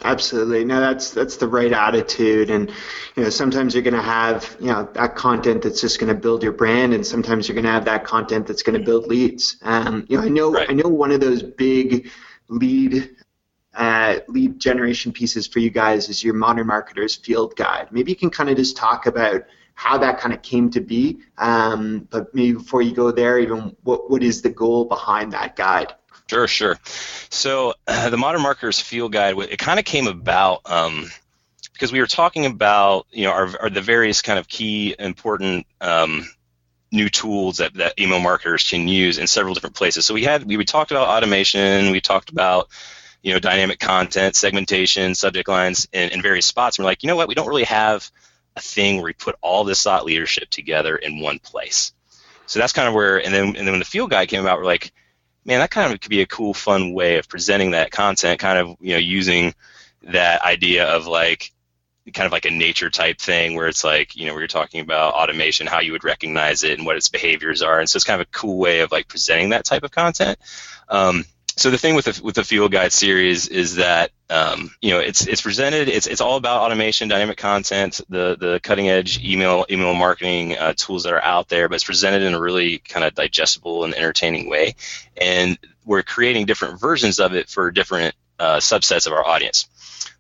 Absolutely. 0.03 0.65
No, 0.65 0.81
that's 0.81 1.11
that's 1.11 1.37
the 1.37 1.49
right 1.49 1.73
attitude. 1.73 2.51
And 2.51 2.71
you 3.17 3.25
know, 3.25 3.31
sometimes 3.31 3.75
you're 3.75 3.83
going 3.83 3.95
to 3.95 4.03
have 4.03 4.57
you 4.61 4.69
know 4.69 4.89
that 4.93 5.17
content 5.17 5.63
that's 5.63 5.81
just 5.81 5.99
going 5.99 6.15
to 6.15 6.21
build 6.21 6.43
your 6.43 6.53
brand, 6.53 6.95
and 6.95 7.05
sometimes 7.05 7.49
you're 7.49 7.55
going 7.55 7.65
to 7.65 7.71
have 7.71 7.85
that 7.87 8.05
content 8.05 8.47
that's 8.47 8.63
going 8.63 8.79
to 8.79 8.85
build 8.85 9.07
leads. 9.09 9.57
Um, 9.63 10.07
you 10.09 10.19
know, 10.19 10.25
I 10.25 10.29
know 10.29 10.53
right. 10.53 10.71
I 10.71 10.73
know 10.73 10.89
one 10.89 11.11
of 11.11 11.21
those 11.21 11.43
big 11.43 12.11
lead 12.49 13.11
uh, 13.75 14.19
lead 14.29 14.59
generation 14.59 15.13
pieces 15.13 15.47
for 15.47 15.59
you 15.59 15.71
guys 15.71 16.09
is 16.09 16.23
your 16.23 16.35
Modern 16.35 16.67
Marketers 16.67 17.17
Field 17.17 17.57
Guide. 17.57 17.89
Maybe 17.91 18.13
you 18.13 18.17
can 18.17 18.31
kind 18.31 18.51
of 18.51 18.57
just 18.57 18.77
talk 18.77 19.07
about 19.07 19.45
how 19.75 19.97
that 19.99 20.19
kind 20.19 20.35
of 20.35 20.43
came 20.43 20.71
to 20.71 20.81
be. 20.81 21.21
Um, 21.39 22.09
but 22.11 22.35
maybe 22.35 22.55
before 22.55 22.83
you 22.83 22.93
go 22.93 23.13
there, 23.13 23.39
even 23.39 23.77
what 23.83 24.11
what 24.11 24.23
is 24.23 24.43
the 24.43 24.51
goal 24.51 24.85
behind 24.85 25.33
that 25.33 25.57
guide? 25.57 25.95
Sure, 26.29 26.47
sure. 26.47 26.79
So 27.31 27.75
uh, 27.87 28.11
the 28.11 28.17
Modern 28.17 28.43
Marketers 28.43 28.79
Field 28.79 29.13
Guide, 29.13 29.39
it 29.39 29.59
kind 29.59 29.79
of 29.79 29.85
came 29.85 30.07
about 30.07 30.61
um, 30.67 31.11
because 31.73 31.93
we 31.93 32.01
were 32.01 32.07
talking 32.07 32.47
about, 32.47 33.07
you 33.11 33.25
know, 33.25 33.33
our 33.33 33.71
the 33.71 33.81
various 33.81 34.21
kind 34.23 34.39
of 34.39 34.49
key 34.49 34.95
important 34.99 35.67
um, 35.81 36.29
new 36.91 37.09
tools 37.09 37.59
that, 37.59 37.75
that 37.75 37.99
email 38.01 38.21
marketers 38.21 38.69
can 38.69 38.89
use 38.89 39.19
in 39.19 39.27
several 39.27 39.55
different 39.55 39.77
places. 39.77 40.05
So 40.05 40.15
we 40.15 40.25
had 40.25 40.45
we, 40.45 40.57
we 40.57 40.65
talked 40.65 40.91
about 40.91 41.09
automation, 41.09 41.93
we 41.93 42.01
talked 42.01 42.31
about 42.31 42.69
you 43.23 43.33
know 43.33 43.39
dynamic 43.39 43.79
content, 43.79 44.37
segmentation, 44.37 45.15
subject 45.15 45.49
lines, 45.49 45.89
in, 45.93 46.11
in 46.11 46.21
various 46.21 46.47
spots. 46.47 46.79
And 46.79 46.85
we're 46.85 46.91
like, 46.91 47.03
you 47.03 47.07
know 47.09 47.17
what, 47.17 47.29
we 47.29 47.35
don't 47.35 47.49
really 47.49 47.65
have 47.65 48.11
a 48.57 48.61
thing 48.61 48.97
where 48.97 49.05
we 49.05 49.13
put 49.13 49.37
all 49.41 49.65
this 49.65 49.83
thought 49.83 50.05
leadership 50.05 50.51
together 50.51 50.97
in 50.97 51.21
one 51.21 51.39
place. 51.39 51.93
So 52.47 52.59
that's 52.59 52.73
kind 52.73 52.89
of 52.89 52.95
where, 52.95 53.23
and 53.23 53.33
then 53.33 53.45
and 53.49 53.57
then 53.57 53.71
when 53.71 53.79
the 53.79 53.85
field 53.85 54.11
guide 54.11 54.29
came 54.29 54.47
out, 54.47 54.59
we're 54.59 54.65
like, 54.65 54.93
man, 55.49 55.61
that 55.61 55.71
kind 55.71 55.91
of 55.91 55.99
could 55.99 56.11
be 56.11 56.21
a 56.21 56.27
cool, 56.27 56.53
fun 56.53 56.93
way 56.93 57.17
of 57.17 57.27
presenting 57.27 57.71
that 57.71 57.91
content, 57.91 58.39
kind 58.39 58.59
of, 58.59 58.77
you 58.81 58.93
know, 58.93 58.99
using 58.99 59.55
that 60.03 60.43
idea 60.43 60.87
of 60.87 61.07
like, 61.07 61.53
kind 62.13 62.27
of 62.27 62.33
like 62.33 62.45
a 62.45 62.51
nature 62.51 62.91
type 62.91 63.19
thing 63.19 63.55
where 63.55 63.67
it's 63.67 63.83
like, 63.83 64.15
you 64.15 64.27
know, 64.27 64.37
you're 64.37 64.47
talking 64.47 64.83
about 64.83 65.15
automation, 65.15 65.67
how 65.67 65.81
you 65.81 65.93
would 65.93 66.05
recognize 66.05 66.65
it 66.65 66.79
and 66.79 66.85
what 66.85 66.97
its 66.97 67.09
behaviors 67.09 67.63
are. 67.63 67.81
And 67.81 67.89
so 67.89 67.97
it's 67.97 68.05
kind 68.05 68.21
of 68.21 68.29
a 68.29 68.31
cool 68.31 68.59
way 68.59 68.81
of 68.81 68.93
like 68.93 69.09
presenting 69.09 69.51
that 69.51 69.65
type 69.65 69.85
of 69.85 69.91
content. 69.91 70.39
Um, 70.91 71.25
so 71.59 71.71
the 71.71 71.79
thing 71.79 71.97
with 71.97 72.05
the 72.05 72.21
with 72.23 72.37
the 72.37 72.45
field 72.45 72.71
guide 72.71 72.93
series 72.93 73.49
is 73.49 73.77
that 73.77 74.13
um, 74.31 74.71
you 74.81 74.91
know 74.91 75.01
it's 75.01 75.27
it's 75.27 75.43
presented 75.43 75.89
it's 75.89 76.07
it's 76.07 76.21
all 76.21 76.37
about 76.37 76.63
automation, 76.63 77.09
dynamic 77.09 77.37
content, 77.37 78.01
the 78.09 78.37
the 78.39 78.61
cutting 78.63 78.89
edge 78.89 79.23
email 79.25 79.67
email 79.69 79.93
marketing 79.95 80.57
uh, 80.57 80.75
tools 80.75 81.03
that 81.03 81.13
are 81.13 81.23
out 81.23 81.49
there, 81.49 81.69
but 81.69 81.75
it's 81.75 81.85
presented 81.85 82.23
in 82.23 82.35
a 82.35 82.41
really 82.41 82.79
kind 82.79 83.05
of 83.05 83.15
digestible 83.15 83.85
and 83.85 83.95
entertaining 83.95 84.49
way, 84.49 84.77
and 85.17 85.59
we're 85.85 86.05
creating 86.05 86.47
different 86.47 86.81
versions 86.81 87.19
of 87.19 87.35
it 87.35 87.49
for 87.49 87.73
different 87.73 88.15
uh, 88.39 88.59
subsets 88.59 89.09
of 89.09 89.13
our 89.13 89.27
audience. 89.27 89.69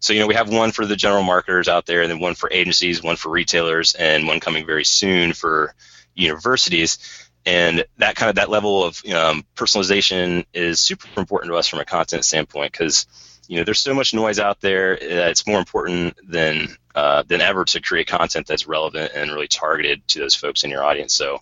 So 0.00 0.12
you 0.12 0.20
know 0.20 0.26
we 0.26 0.34
have 0.34 0.50
one 0.50 0.72
for 0.72 0.86
the 0.86 0.96
general 0.96 1.22
marketers 1.22 1.68
out 1.68 1.86
there, 1.86 2.02
and 2.02 2.10
then 2.10 2.18
one 2.18 2.34
for 2.34 2.50
agencies, 2.52 3.00
one 3.00 3.16
for 3.16 3.28
retailers, 3.30 3.92
and 3.92 4.26
one 4.26 4.40
coming 4.40 4.66
very 4.66 4.84
soon 4.84 5.34
for 5.34 5.72
universities 6.14 7.27
and 7.48 7.86
that 7.96 8.14
kind 8.14 8.28
of 8.28 8.36
that 8.36 8.50
level 8.50 8.84
of 8.84 9.02
um, 9.06 9.42
personalization 9.56 10.44
is 10.52 10.80
super 10.80 11.08
important 11.18 11.50
to 11.50 11.56
us 11.56 11.66
from 11.66 11.80
a 11.80 11.84
content 11.84 12.22
standpoint 12.22 12.72
because 12.72 13.06
you 13.48 13.56
know 13.56 13.64
there's 13.64 13.80
so 13.80 13.94
much 13.94 14.12
noise 14.12 14.38
out 14.38 14.60
there 14.60 14.96
that 14.96 15.30
it's 15.30 15.46
more 15.46 15.58
important 15.58 16.14
than 16.28 16.68
uh, 16.94 17.22
than 17.26 17.40
ever 17.40 17.64
to 17.64 17.80
create 17.80 18.06
content 18.06 18.46
that's 18.46 18.68
relevant 18.68 19.12
and 19.14 19.30
really 19.30 19.48
targeted 19.48 20.06
to 20.08 20.18
those 20.18 20.34
folks 20.34 20.62
in 20.62 20.70
your 20.70 20.84
audience. 20.84 21.14
So 21.14 21.40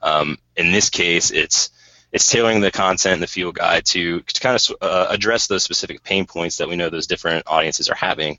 um, 0.00 0.38
in 0.56 0.72
this 0.72 0.88
case, 0.88 1.30
it's 1.30 1.68
it's 2.12 2.30
tailoring 2.30 2.62
the 2.62 2.70
content 2.70 3.14
and 3.14 3.22
the 3.22 3.26
field 3.26 3.54
guide 3.54 3.84
to, 3.86 4.20
to 4.20 4.40
kind 4.40 4.56
of 4.56 4.76
uh, 4.80 5.06
address 5.10 5.48
those 5.48 5.62
specific 5.62 6.02
pain 6.02 6.24
points 6.24 6.58
that 6.58 6.68
we 6.68 6.76
know 6.76 6.88
those 6.88 7.06
different 7.06 7.44
audiences 7.46 7.90
are 7.90 7.94
having, 7.94 8.38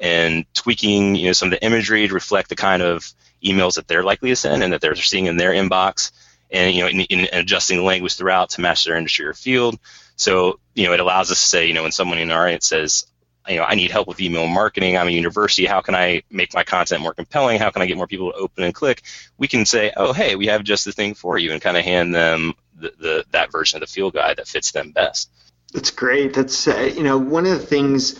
and 0.00 0.46
tweaking 0.54 1.14
you 1.14 1.26
know 1.26 1.34
some 1.34 1.48
of 1.48 1.50
the 1.50 1.62
imagery 1.62 2.08
to 2.08 2.14
reflect 2.14 2.48
the 2.48 2.56
kind 2.56 2.82
of 2.82 3.12
emails 3.44 3.74
that 3.74 3.86
they're 3.86 4.02
likely 4.02 4.30
to 4.30 4.36
send 4.36 4.62
and 4.62 4.72
that 4.72 4.80
they're 4.80 4.94
seeing 4.94 5.26
in 5.26 5.36
their 5.36 5.52
inbox 5.52 6.10
and 6.50 6.74
you 6.74 6.82
know 6.82 6.88
in, 6.88 7.00
in 7.00 7.28
adjusting 7.32 7.78
the 7.78 7.84
language 7.84 8.16
throughout 8.16 8.50
to 8.50 8.60
match 8.60 8.84
their 8.84 8.96
industry 8.96 9.26
or 9.26 9.34
field. 9.34 9.78
So 10.16 10.60
you 10.74 10.86
know 10.86 10.92
it 10.92 11.00
allows 11.00 11.30
us 11.30 11.40
to 11.40 11.46
say 11.46 11.66
you 11.66 11.74
know 11.74 11.82
when 11.82 11.92
someone 11.92 12.18
in 12.18 12.30
our 12.30 12.44
audience 12.44 12.66
says 12.66 13.06
you 13.48 13.56
know 13.56 13.64
I 13.64 13.74
need 13.74 13.90
help 13.90 14.08
with 14.08 14.20
email 14.20 14.46
marketing. 14.46 14.96
I'm 14.96 15.08
a 15.08 15.10
university. 15.10 15.66
How 15.66 15.80
can 15.80 15.94
I 15.94 16.22
make 16.30 16.54
my 16.54 16.64
content 16.64 17.02
more 17.02 17.14
compelling? 17.14 17.58
How 17.58 17.70
can 17.70 17.82
I 17.82 17.86
get 17.86 17.96
more 17.96 18.06
people 18.06 18.32
to 18.32 18.38
open 18.38 18.64
and 18.64 18.74
click? 18.74 19.02
We 19.38 19.48
can 19.48 19.66
say 19.66 19.92
oh 19.96 20.12
hey 20.12 20.36
we 20.36 20.46
have 20.46 20.64
just 20.64 20.84
the 20.84 20.92
thing 20.92 21.14
for 21.14 21.38
you 21.38 21.52
and 21.52 21.60
kind 21.60 21.76
of 21.76 21.84
hand 21.84 22.14
them 22.14 22.54
the, 22.76 22.92
the 22.98 23.24
that 23.30 23.52
version 23.52 23.76
of 23.76 23.80
the 23.80 23.92
field 23.92 24.14
guide 24.14 24.36
that 24.36 24.48
fits 24.48 24.72
them 24.72 24.92
best. 24.92 25.30
That's 25.72 25.90
great. 25.90 26.34
That's 26.34 26.68
uh, 26.68 26.92
you 26.94 27.02
know 27.02 27.18
one 27.18 27.46
of 27.46 27.58
the 27.58 27.66
things 27.66 28.18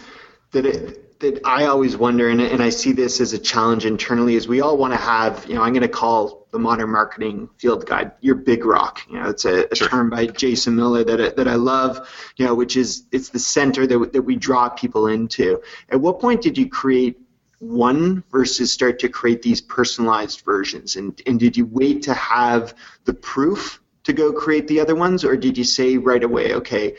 that 0.53 0.67
it 0.67 1.05
that 1.21 1.41
I 1.45 1.67
always 1.67 1.97
wonder, 1.97 2.29
and, 2.29 2.41
and 2.41 2.63
I 2.63 2.69
see 2.69 2.93
this 2.93 3.21
as 3.21 3.33
a 3.33 3.39
challenge 3.39 3.87
internally, 3.87 4.35
is 4.35 4.47
we 4.47 4.61
all 4.61 4.77
want 4.77 4.93
to 4.93 4.99
have, 4.99 5.47
you 5.47 5.55
know, 5.55 5.63
I'm 5.63 5.73
going 5.73 5.83
to 5.83 5.89
call 5.89 6.44
the 6.55 6.59
modern 6.61 6.91
marketing 6.91 7.51
field 7.59 7.85
guide 7.85 8.13
your 8.21 8.37
big 8.37 8.65
rock. 8.65 9.01
You 9.11 9.21
know, 9.21 9.29
it's 9.29 9.45
a, 9.45 9.67
a 9.73 9.75
sure. 9.75 9.89
term 9.89 10.09
by 10.09 10.27
Jason 10.27 10.77
Miller 10.77 11.03
that, 11.03 11.37
that 11.37 11.49
I 11.49 11.57
love, 11.57 12.09
you 12.37 12.47
know, 12.47 12.55
which 12.55 12.77
is 12.77 13.07
it's 13.11 13.31
the 13.31 13.41
center 13.41 13.89
that, 13.89 14.13
that 14.13 14.23
we 14.23 14.37
draw 14.37 14.69
people 14.69 15.09
into. 15.09 15.61
At 15.89 16.01
what 16.01 16.21
point 16.21 16.43
did 16.43 16.57
you 16.57 16.69
create 16.69 17.19
one 17.59 18.23
versus 18.31 18.73
start 18.73 19.01
to 19.01 19.09
create 19.09 19.43
these 19.43 19.61
personalized 19.61 20.43
versions? 20.43 20.95
And, 20.95 21.21
and 21.27 21.41
did 21.41 21.57
you 21.57 21.67
wait 21.67 22.05
to 22.05 22.15
have 22.15 22.75
the 23.05 23.15
proof 23.15 23.83
to 24.05 24.13
go 24.13 24.33
create 24.33 24.69
the 24.69 24.79
other 24.79 24.95
ones, 24.95 25.25
or 25.25 25.37
did 25.37 25.59
you 25.59 25.65
say 25.65 25.97
right 25.97 26.23
away, 26.23 26.55
okay, 26.55 26.95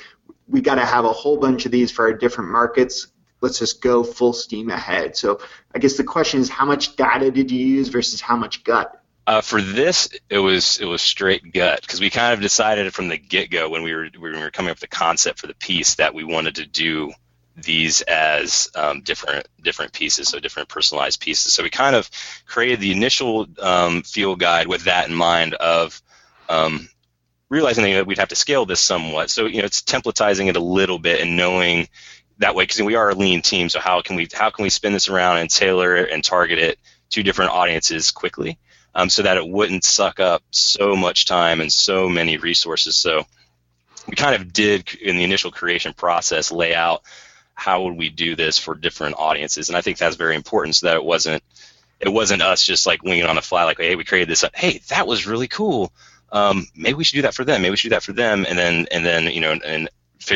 we 0.49 0.59
got 0.59 0.75
to 0.75 0.85
have 0.85 1.05
a 1.05 1.13
whole 1.13 1.37
bunch 1.37 1.65
of 1.65 1.71
these 1.71 1.91
for 1.91 2.07
our 2.07 2.13
different 2.13 2.51
markets? 2.51 3.07
let's 3.41 3.59
just 3.59 3.79
go 3.79 4.03
full 4.03 4.33
steam 4.33 4.71
ahead. 4.71 5.15
So 5.15 5.39
I 5.73 5.77
guess 5.77 5.97
the 5.97 6.03
question 6.03 6.39
is, 6.39 6.49
how 6.49 6.65
much 6.65 6.95
data 6.95 7.29
did 7.29 7.51
you 7.51 7.59
use 7.59 7.89
versus 7.89 8.19
how 8.19 8.37
much 8.37 8.63
gut? 8.63 9.04
Uh, 9.27 9.41
for 9.41 9.59
this, 9.59 10.09
it 10.29 10.37
was 10.37 10.77
it 10.79 10.85
was 10.85 11.01
straight 11.01 11.51
gut 11.51 11.81
because 11.81 11.99
we 11.99 12.11
kind 12.11 12.33
of 12.33 12.41
decided 12.41 12.93
from 12.93 13.07
the 13.07 13.17
get 13.17 13.49
go 13.49 13.69
when 13.69 13.81
we 13.81 13.93
were 13.93 14.07
when 14.19 14.33
we 14.33 14.39
were 14.39 14.51
coming 14.51 14.69
up 14.69 14.75
with 14.75 14.81
the 14.81 14.87
concept 14.87 15.39
for 15.39 15.47
the 15.47 15.55
piece 15.55 15.95
that 15.95 16.13
we 16.13 16.23
wanted 16.23 16.55
to 16.55 16.65
do 16.65 17.11
these 17.55 18.01
as 18.01 18.69
um, 18.75 19.01
different 19.01 19.47
different 19.61 19.93
pieces, 19.93 20.27
so 20.27 20.39
different 20.39 20.69
personalized 20.69 21.21
pieces. 21.21 21.53
So 21.53 21.63
we 21.63 21.71
kind 21.71 21.95
of 21.95 22.09
created 22.45 22.81
the 22.81 22.91
initial 22.91 23.47
um, 23.59 24.03
field 24.03 24.39
guide 24.39 24.67
with 24.67 24.83
that 24.83 25.09
in 25.09 25.15
mind 25.15 25.55
of 25.55 26.01
um, 26.47 26.87
realizing 27.49 27.83
that 27.85 28.05
we'd 28.05 28.19
have 28.19 28.29
to 28.29 28.35
scale 28.35 28.65
this 28.65 28.81
somewhat. 28.81 29.31
So 29.31 29.45
you 29.45 29.59
know, 29.59 29.65
it's 29.65 29.81
templatizing 29.81 30.49
it 30.49 30.55
a 30.55 30.63
little 30.63 30.99
bit 30.99 31.21
and 31.21 31.35
knowing 31.35 31.87
that 32.39 32.53
way 32.53 32.63
because 32.63 32.81
we 32.81 32.95
are 32.95 33.09
a 33.09 33.15
lean 33.15 33.41
team. 33.41 33.69
So 33.69 33.79
how 33.79 34.01
can 34.01 34.17
we 34.17 34.27
how 34.31 34.51
can 34.51 34.63
we 34.63 34.69
spin 34.69 34.93
this 34.93 35.09
around 35.09 35.37
and 35.37 35.49
tailor 35.49 35.95
it 35.95 36.11
and 36.11 36.23
target 36.23 36.59
it 36.59 36.77
to 37.11 37.23
different 37.23 37.51
audiences 37.51 38.11
quickly? 38.11 38.59
Um, 38.95 39.09
so 39.09 39.23
that 39.23 39.37
it 39.37 39.47
wouldn't 39.47 39.83
suck 39.83 40.19
up 40.19 40.41
so 40.51 40.95
much 40.95 41.25
time 41.25 41.61
and 41.61 41.71
so 41.71 42.09
many 42.09 42.37
resources. 42.37 42.97
So 42.97 43.25
we 44.07 44.15
kind 44.15 44.35
of 44.35 44.53
did 44.53 44.93
in 44.95 45.17
the 45.17 45.23
initial 45.23 45.51
creation 45.51 45.93
process 45.93 46.51
lay 46.51 46.73
out 46.73 47.03
how 47.53 47.83
would 47.83 47.97
we 47.97 48.09
do 48.09 48.35
this 48.35 48.57
for 48.57 48.75
different 48.75 49.15
audiences, 49.17 49.69
and 49.69 49.77
I 49.77 49.81
think 49.81 49.97
that's 49.97 50.15
very 50.15 50.35
important 50.35 50.75
so 50.75 50.87
that 50.87 50.95
it 50.95 51.03
wasn't 51.03 51.43
it 51.99 52.09
wasn't 52.09 52.41
us 52.41 52.65
just 52.65 52.85
like 52.85 53.03
winging 53.03 53.25
on 53.25 53.35
the 53.35 53.41
fly 53.41 53.63
like 53.63 53.77
hey 53.77 53.95
we 53.95 54.03
created 54.03 54.27
this 54.27 54.43
hey 54.53 54.81
that 54.89 55.07
was 55.07 55.25
really 55.25 55.47
cool 55.47 55.93
um, 56.33 56.67
maybe 56.75 56.95
we 56.95 57.05
should 57.05 57.15
do 57.15 57.21
that 57.21 57.33
for 57.33 57.45
them 57.45 57.61
maybe 57.61 57.71
we 57.71 57.77
should 57.77 57.87
do 57.87 57.95
that 57.95 58.03
for 58.03 58.11
them 58.11 58.45
and 58.49 58.57
then 58.57 58.85
and 58.91 59.05
then 59.05 59.23
you 59.31 59.39
know 59.39 59.57
and 59.65 59.89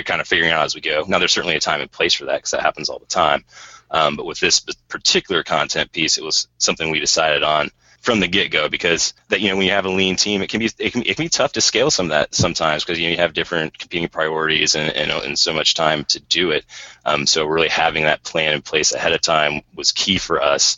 kind 0.06 0.22
of 0.22 0.28
figuring 0.28 0.52
out 0.52 0.66
as 0.66 0.76
we 0.76 0.82
go. 0.82 1.04
Now 1.08 1.20
there's 1.20 1.32
certainly 1.32 1.56
a 1.56 1.60
time 1.60 1.82
and 1.82 1.92
place 1.92 2.14
for 2.14 2.26
that 2.26 2.38
because 2.38 2.52
that 2.52 2.62
happens 2.62 2.90
all 2.90 3.00
the 3.00 3.06
time. 3.06 3.44
Um, 3.92 4.16
but 4.16 4.26
with 4.26 4.40
this 4.40 4.60
particular 4.88 5.44
content 5.44 5.92
piece, 5.92 6.18
it 6.18 6.24
was 6.24 6.48
something 6.58 6.92
we 6.92 7.00
decided 7.00 7.44
on 7.44 7.72
from 8.02 8.20
the 8.20 8.28
get 8.28 8.52
go 8.52 8.70
because 8.70 9.14
that 9.28 9.42
you 9.42 9.50
know 9.50 9.58
when 9.58 9.66
you 9.66 9.72
have 9.72 9.86
a 9.86 9.90
lean 9.90 10.16
team, 10.16 10.42
it 10.42 10.50
can 10.50 10.60
be 10.60 10.70
it 10.78 10.94
can, 10.94 11.02
it 11.02 11.16
can 11.16 11.26
be 11.26 11.30
tough 11.30 11.54
to 11.54 11.62
scale 11.62 11.92
some 11.92 12.08
of 12.08 12.12
that 12.12 12.34
sometimes 12.34 12.84
because 12.84 13.00
you, 13.00 13.08
know, 13.08 13.12
you 13.12 13.18
have 13.18 13.34
different 13.34 13.78
competing 13.78 14.08
priorities 14.08 14.76
and, 14.76 14.92
and, 14.96 15.12
and 15.12 15.38
so 15.38 15.54
much 15.54 15.74
time 15.74 16.06
to 16.06 16.20
do 16.20 16.52
it. 16.52 16.66
Um, 17.06 17.28
so 17.28 17.46
really 17.46 17.68
having 17.68 18.06
that 18.06 18.24
plan 18.24 18.54
in 18.54 18.62
place 18.62 18.94
ahead 18.94 19.14
of 19.14 19.22
time 19.22 19.62
was 19.76 19.92
key 19.92 20.18
for 20.18 20.42
us. 20.42 20.78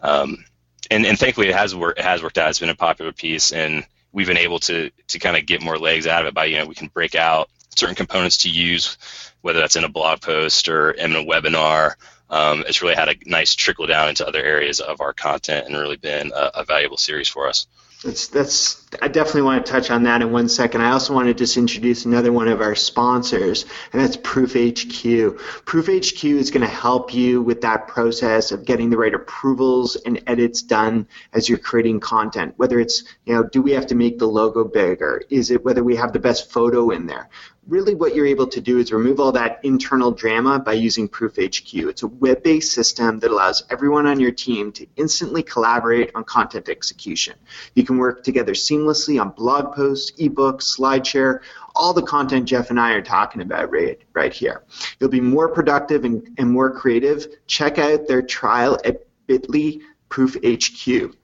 Um, 0.00 0.44
and, 0.90 1.04
and 1.06 1.18
thankfully 1.18 1.48
it 1.48 1.54
has 1.54 1.74
worked 1.74 1.98
it 1.98 2.04
has 2.04 2.22
worked 2.22 2.38
out. 2.38 2.50
It's 2.50 2.60
been 2.60 2.68
a 2.68 2.74
popular 2.74 3.12
piece 3.12 3.52
and 3.52 3.84
we've 4.12 4.26
been 4.26 4.36
able 4.36 4.58
to 4.60 4.90
to 5.08 5.18
kind 5.18 5.36
of 5.36 5.46
get 5.46 5.62
more 5.62 5.78
legs 5.78 6.06
out 6.06 6.22
of 6.22 6.28
it 6.28 6.34
by 6.34 6.46
you 6.46 6.58
know 6.58 6.66
we 6.66 6.74
can 6.74 6.88
break 6.88 7.14
out 7.14 7.48
certain 7.76 7.94
components 7.94 8.38
to 8.38 8.50
use 8.50 8.98
whether 9.40 9.60
that's 9.60 9.76
in 9.76 9.84
a 9.84 9.88
blog 9.88 10.20
post 10.20 10.68
or 10.68 10.90
in 10.90 11.14
a 11.14 11.24
webinar 11.24 11.94
um, 12.30 12.64
it's 12.66 12.82
really 12.82 12.94
had 12.94 13.08
a 13.08 13.16
nice 13.26 13.54
trickle 13.54 13.86
down 13.86 14.08
into 14.08 14.26
other 14.26 14.42
areas 14.42 14.80
of 14.80 15.00
our 15.00 15.12
content 15.12 15.66
and 15.66 15.76
really 15.76 15.96
been 15.96 16.32
a, 16.34 16.50
a 16.56 16.64
valuable 16.64 16.96
series 16.96 17.28
for 17.28 17.48
us. 17.48 17.66
That's 18.04 18.28
that's. 18.28 18.86
I 19.02 19.08
definitely 19.08 19.42
want 19.42 19.66
to 19.66 19.72
touch 19.72 19.90
on 19.90 20.04
that 20.04 20.22
in 20.22 20.30
one 20.30 20.48
second. 20.48 20.82
I 20.82 20.92
also 20.92 21.12
want 21.12 21.26
to 21.26 21.34
just 21.34 21.56
introduce 21.56 22.04
another 22.04 22.30
one 22.30 22.46
of 22.46 22.60
our 22.60 22.76
sponsors, 22.76 23.64
and 23.92 24.00
that's 24.00 24.16
Proof 24.16 24.52
HQ. 24.54 25.36
Proof 25.64 25.86
HQ 25.86 26.24
is 26.24 26.52
going 26.52 26.60
to 26.60 26.72
help 26.72 27.12
you 27.12 27.42
with 27.42 27.62
that 27.62 27.88
process 27.88 28.52
of 28.52 28.64
getting 28.64 28.90
the 28.90 28.96
right 28.96 29.12
approvals 29.12 29.96
and 29.96 30.22
edits 30.28 30.62
done 30.62 31.08
as 31.32 31.48
you're 31.48 31.58
creating 31.58 31.98
content. 31.98 32.54
Whether 32.56 32.78
it's 32.78 33.02
you 33.24 33.34
know, 33.34 33.42
do 33.42 33.60
we 33.62 33.72
have 33.72 33.88
to 33.88 33.96
make 33.96 34.20
the 34.20 34.28
logo 34.28 34.62
bigger? 34.62 35.20
Is 35.28 35.50
it 35.50 35.64
whether 35.64 35.82
we 35.82 35.96
have 35.96 36.12
the 36.12 36.20
best 36.20 36.52
photo 36.52 36.90
in 36.90 37.06
there? 37.06 37.28
Really 37.68 37.94
what 37.94 38.14
you're 38.14 38.26
able 38.26 38.46
to 38.46 38.60
do 38.60 38.78
is 38.78 38.92
remove 38.92 39.20
all 39.20 39.30
that 39.32 39.60
internal 39.62 40.10
drama 40.10 40.58
by 40.58 40.72
using 40.72 41.08
ProofHQ. 41.08 41.90
It's 41.90 42.02
a 42.02 42.06
web-based 42.06 42.72
system 42.72 43.18
that 43.20 43.30
allows 43.30 43.62
everyone 43.70 44.06
on 44.06 44.18
your 44.18 44.32
team 44.32 44.72
to 44.72 44.86
instantly 44.96 45.42
collaborate 45.42 46.10
on 46.14 46.24
content 46.24 46.68
execution. 46.70 47.34
You 47.74 47.84
can 47.84 47.98
work 47.98 48.24
together 48.24 48.52
seamlessly 48.52 49.20
on 49.20 49.30
blog 49.30 49.74
posts, 49.74 50.12
ebooks, 50.18 50.78
SlideShare, 50.78 51.40
all 51.76 51.92
the 51.92 52.02
content 52.02 52.46
Jeff 52.46 52.70
and 52.70 52.80
I 52.80 52.92
are 52.92 53.02
talking 53.02 53.42
about 53.42 53.70
right, 53.70 54.00
right 54.14 54.32
here. 54.32 54.64
You'll 54.98 55.10
be 55.10 55.20
more 55.20 55.48
productive 55.48 56.04
and, 56.04 56.26
and 56.38 56.50
more 56.50 56.70
creative. 56.70 57.26
Check 57.46 57.78
out 57.78 58.08
their 58.08 58.22
trial 58.22 58.78
at 58.84 59.06
bit.ly 59.26 59.80
Proof 60.08 60.36
HQ. 60.36 61.14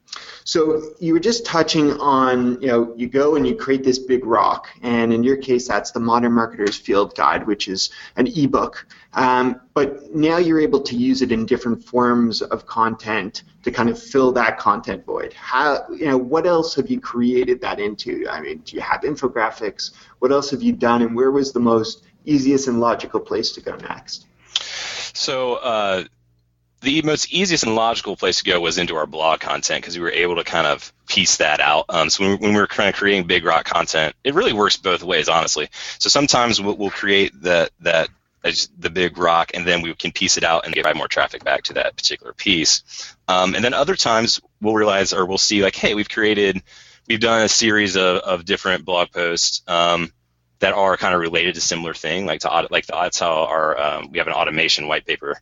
So 0.44 0.83
you 1.00 1.14
were 1.14 1.20
just 1.20 1.46
touching 1.46 1.92
on, 2.00 2.61
you 2.61 2.68
know, 2.68 2.94
you 2.96 3.09
go 3.09 3.37
and 3.37 3.46
you 3.46 3.57
create 3.57 3.83
this 3.83 3.98
big 3.98 4.24
rock, 4.27 4.68
and 4.83 5.12
in 5.12 5.24
your 5.24 5.37
case, 5.37 5.66
that's 5.66 5.90
the 5.90 6.00
Modern 6.00 6.33
Marketer's 6.33 6.77
Field 6.77 7.16
Guide, 7.16 7.46
which 7.46 7.66
is 7.66 7.90
an 8.16 8.27
ebook. 8.27 8.87
Um, 9.14 9.61
but 9.72 10.14
now 10.14 10.37
you're 10.37 10.61
able 10.61 10.81
to 10.83 10.96
use 10.96 11.22
it 11.22 11.33
in 11.33 11.46
different 11.46 11.83
forms 11.83 12.42
of 12.42 12.66
content 12.66 13.44
to 13.62 13.70
kind 13.70 13.88
of 13.88 14.00
fill 14.00 14.33
that 14.33 14.59
content 14.59 15.07
void. 15.07 15.33
How, 15.33 15.87
you 15.90 16.07
know, 16.07 16.18
what 16.18 16.46
else 16.46 16.74
have 16.74 16.90
you 16.90 17.00
created 17.00 17.61
that 17.62 17.81
into? 17.81 18.27
I 18.29 18.40
mean, 18.40 18.59
do 18.59 18.77
you 18.77 18.83
have 18.83 19.00
infographics? 19.00 19.92
What 20.18 20.31
else 20.31 20.50
have 20.50 20.62
you 20.62 20.72
done, 20.72 21.00
and 21.03 21.16
where 21.16 21.31
was 21.31 21.53
the 21.53 21.61
most 21.61 22.05
easiest 22.27 22.68
and 22.68 22.81
logical 22.81 23.20
place 23.20 23.53
to 23.53 23.61
go 23.62 23.77
next? 23.77 24.27
So. 25.14 25.55
Uh 25.55 26.05
the 26.85 27.03
most 27.03 27.33
easiest 27.33 27.64
and 27.64 27.75
logical 27.75 28.14
place 28.14 28.38
to 28.38 28.44
go 28.44 28.61
was 28.61 28.79
into 28.79 28.97
our 28.97 29.07
blog 29.07 29.40
content 29.40 29.83
because 29.83 29.97
we 29.97 30.05
were 30.05 30.12
able 30.12 30.37
to 30.37 30.44
kind 30.44 30.66
of 30.66 30.92
piece 31.09 31.38
that 31.38 31.61
out. 31.61 31.87
Um, 31.88 32.11
so 32.11 32.25
when, 32.25 32.38
when, 32.38 32.55
we 32.55 32.61
were 32.61 32.66
kind 32.66 32.88
of 32.88 32.94
creating 32.94 33.27
big 33.27 33.44
rock 33.44 33.64
content, 33.64 34.14
it 34.23 34.35
really 34.35 34.53
works 34.53 34.77
both 34.77 35.03
ways, 35.03 35.29
honestly. 35.29 35.68
So 35.99 36.09
sometimes 36.09 36.61
we'll, 36.61 36.77
we'll 36.77 36.90
create 36.90 37.33
that 37.42 37.70
that 37.81 38.11
the 38.79 38.90
big 38.90 39.16
rock, 39.16 39.53
and 39.55 39.66
then 39.66 39.81
we 39.81 39.94
can 39.94 40.12
piece 40.12 40.37
it 40.37 40.44
out 40.44 40.66
and 40.66 40.75
get 40.75 40.94
more 40.94 41.09
traffic 41.09 41.42
back 41.42 41.62
to 41.64 41.73
that 41.75 41.97
particular 41.97 42.35
piece. 42.35 43.16
Um, 43.27 43.55
and 43.55 43.64
then 43.64 43.73
other 43.73 43.97
times 43.97 44.40
we'll 44.61 44.75
realize 44.75 45.14
or 45.14 45.25
we'll 45.25 45.38
see 45.38 45.62
like, 45.62 45.75
hey, 45.75 45.94
we've 45.94 46.11
created, 46.11 46.62
we've 47.09 47.20
done 47.20 47.40
a 47.40 47.49
series 47.49 47.97
of, 47.97 48.18
of 48.18 48.44
different 48.44 48.85
blog 48.85 49.11
posts. 49.11 49.62
Um, 49.66 50.12
that 50.61 50.73
are 50.73 50.97
kind 50.97 51.14
of 51.14 51.20
related 51.20 51.57
to 51.57 51.61
similar 51.61 51.92
thing, 51.92 52.25
like 52.25 52.40
to 52.40 52.68
like 52.70 52.87
that's 52.87 53.18
how 53.18 53.44
our 53.44 53.79
um, 53.79 54.11
we 54.11 54.18
have 54.18 54.29
an 54.29 54.33
automation 54.33 54.88
white 54.88 55.05
paper 55.05 55.38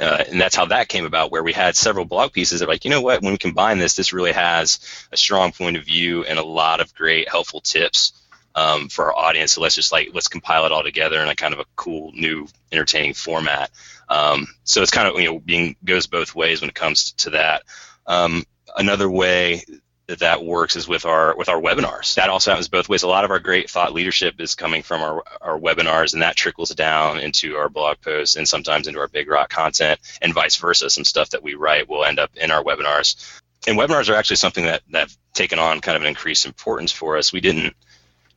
uh, 0.00 0.24
and 0.28 0.40
that's 0.40 0.56
how 0.56 0.66
that 0.66 0.88
came 0.88 1.04
about, 1.04 1.30
where 1.30 1.42
we 1.42 1.52
had 1.52 1.76
several 1.76 2.04
blog 2.04 2.32
pieces 2.32 2.60
that, 2.60 2.66
were 2.66 2.74
like, 2.74 2.84
you 2.84 2.90
know 2.90 3.02
what, 3.02 3.22
when 3.22 3.32
we 3.32 3.38
combine 3.38 3.78
this, 3.78 3.94
this 3.94 4.12
really 4.12 4.32
has 4.32 4.78
a 5.12 5.16
strong 5.16 5.52
point 5.52 5.76
of 5.76 5.84
view 5.84 6.24
and 6.24 6.38
a 6.38 6.44
lot 6.44 6.80
of 6.80 6.94
great 6.94 7.28
helpful 7.28 7.60
tips 7.60 8.12
um, 8.54 8.88
for 8.88 9.06
our 9.06 9.16
audience. 9.16 9.52
So 9.52 9.60
let's 9.60 9.74
just 9.74 9.92
like 9.92 10.10
let's 10.14 10.28
compile 10.28 10.66
it 10.66 10.72
all 10.72 10.82
together 10.82 11.20
in 11.20 11.28
a 11.28 11.36
kind 11.36 11.54
of 11.54 11.60
a 11.60 11.66
cool, 11.76 12.12
new, 12.12 12.48
entertaining 12.72 13.14
format. 13.14 13.70
Um, 14.08 14.46
so 14.64 14.82
it's 14.82 14.90
kind 14.90 15.08
of 15.08 15.20
you 15.20 15.26
know 15.26 15.38
being 15.38 15.76
goes 15.84 16.06
both 16.06 16.34
ways 16.34 16.60
when 16.60 16.70
it 16.70 16.74
comes 16.74 17.12
to 17.12 17.30
that. 17.30 17.62
Um, 18.06 18.44
another 18.76 19.10
way 19.10 19.64
that 20.08 20.20
that 20.20 20.44
works 20.44 20.76
is 20.76 20.86
with 20.86 21.04
our 21.04 21.36
with 21.36 21.48
our 21.48 21.60
webinars. 21.60 22.14
That 22.14 22.30
also 22.30 22.50
happens 22.50 22.68
both 22.68 22.88
ways. 22.88 23.02
A 23.02 23.08
lot 23.08 23.24
of 23.24 23.30
our 23.30 23.40
great 23.40 23.68
thought 23.68 23.92
leadership 23.92 24.40
is 24.40 24.54
coming 24.54 24.82
from 24.82 25.02
our, 25.02 25.24
our 25.40 25.58
webinars, 25.58 26.12
and 26.12 26.22
that 26.22 26.36
trickles 26.36 26.70
down 26.70 27.18
into 27.18 27.56
our 27.56 27.68
blog 27.68 28.00
posts 28.00 28.36
and 28.36 28.48
sometimes 28.48 28.86
into 28.86 29.00
our 29.00 29.08
Big 29.08 29.28
Rock 29.28 29.48
content, 29.48 29.98
and 30.22 30.32
vice 30.32 30.56
versa. 30.56 30.90
Some 30.90 31.04
stuff 31.04 31.30
that 31.30 31.42
we 31.42 31.54
write 31.54 31.88
will 31.88 32.04
end 32.04 32.18
up 32.18 32.30
in 32.36 32.50
our 32.50 32.62
webinars. 32.62 33.40
And 33.66 33.76
webinars 33.76 34.08
are 34.08 34.14
actually 34.14 34.36
something 34.36 34.66
that 34.66 34.82
that 34.90 35.00
have 35.00 35.16
taken 35.34 35.58
on 35.58 35.80
kind 35.80 35.96
of 35.96 36.02
an 36.02 36.08
increased 36.08 36.46
importance 36.46 36.92
for 36.92 37.16
us. 37.16 37.32
We 37.32 37.40
didn't 37.40 37.74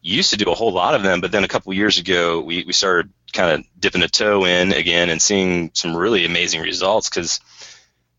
used 0.01 0.31
to 0.31 0.37
do 0.37 0.49
a 0.51 0.55
whole 0.55 0.71
lot 0.71 0.95
of 0.95 1.03
them, 1.03 1.21
but 1.21 1.31
then 1.31 1.43
a 1.43 1.47
couple 1.47 1.73
years 1.73 1.97
ago, 1.97 2.39
we, 2.39 2.63
we 2.63 2.73
started 2.73 3.11
kind 3.33 3.51
of 3.51 3.65
dipping 3.79 4.01
a 4.01 4.07
toe 4.07 4.45
in 4.45 4.71
again 4.71 5.09
and 5.09 5.21
seeing 5.21 5.71
some 5.73 5.95
really 5.95 6.25
amazing 6.25 6.61
results 6.61 7.09
because 7.09 7.41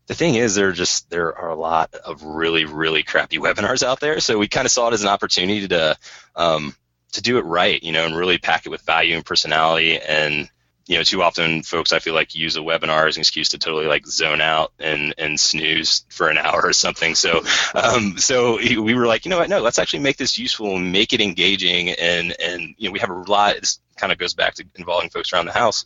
the 0.07 0.15
thing 0.15 0.35
is 0.35 0.55
there 0.55 0.69
are 0.69 0.73
just 0.73 1.09
there 1.09 1.37
are 1.37 1.49
a 1.49 1.55
lot 1.55 1.93
of 1.93 2.23
really 2.23 2.65
really 2.65 3.03
crappy 3.03 3.37
webinars 3.37 3.83
out 3.83 3.99
there. 3.99 4.19
So 4.19 4.37
we 4.37 4.47
kind 4.47 4.65
of 4.65 4.71
saw 4.71 4.87
it 4.87 4.93
as 4.93 5.03
an 5.03 5.09
opportunity 5.09 5.67
to 5.67 5.97
um, 6.35 6.75
to 7.13 7.21
do 7.21 7.37
it 7.37 7.45
right 7.45 7.81
you 7.81 7.91
know 7.91 8.05
and 8.05 8.15
really 8.15 8.37
pack 8.37 8.65
it 8.65 8.69
with 8.69 8.81
value 8.81 9.15
and 9.15 9.25
personality. 9.25 9.99
And 9.99 10.49
you 10.87 10.97
know 10.97 11.03
too 11.03 11.21
often 11.21 11.61
folks 11.61 11.93
i 11.93 11.99
feel 11.99 12.15
like 12.15 12.33
use 12.33 12.57
a 12.57 12.59
webinar 12.59 13.07
as 13.07 13.15
an 13.15 13.21
excuse 13.21 13.49
to 13.49 13.59
totally 13.59 13.85
like 13.85 14.05
zone 14.05 14.41
out 14.41 14.73
and 14.79 15.13
and 15.17 15.39
snooze 15.39 16.03
for 16.09 16.27
an 16.27 16.37
hour 16.45 16.61
or 16.63 16.73
something. 16.73 17.15
So 17.15 17.43
um, 17.75 18.17
so 18.17 18.57
we 18.57 18.93
were 18.93 19.07
like 19.07 19.25
you 19.25 19.29
know 19.29 19.37
what? 19.37 19.49
No 19.49 19.61
let's 19.61 19.79
actually 19.79 19.99
make 19.99 20.17
this 20.17 20.37
useful 20.37 20.75
and 20.75 20.91
make 20.91 21.13
it 21.13 21.21
engaging. 21.21 21.89
And 21.89 22.35
and 22.41 22.75
you 22.77 22.89
know 22.89 22.91
we 22.91 22.99
have 22.99 23.11
a 23.11 23.13
lot 23.13 23.55
this 23.59 23.79
kind 23.95 24.11
of 24.11 24.17
goes 24.17 24.33
back 24.33 24.55
to 24.55 24.65
involving 24.75 25.09
folks 25.09 25.31
around 25.31 25.45
the 25.45 25.53
house 25.53 25.85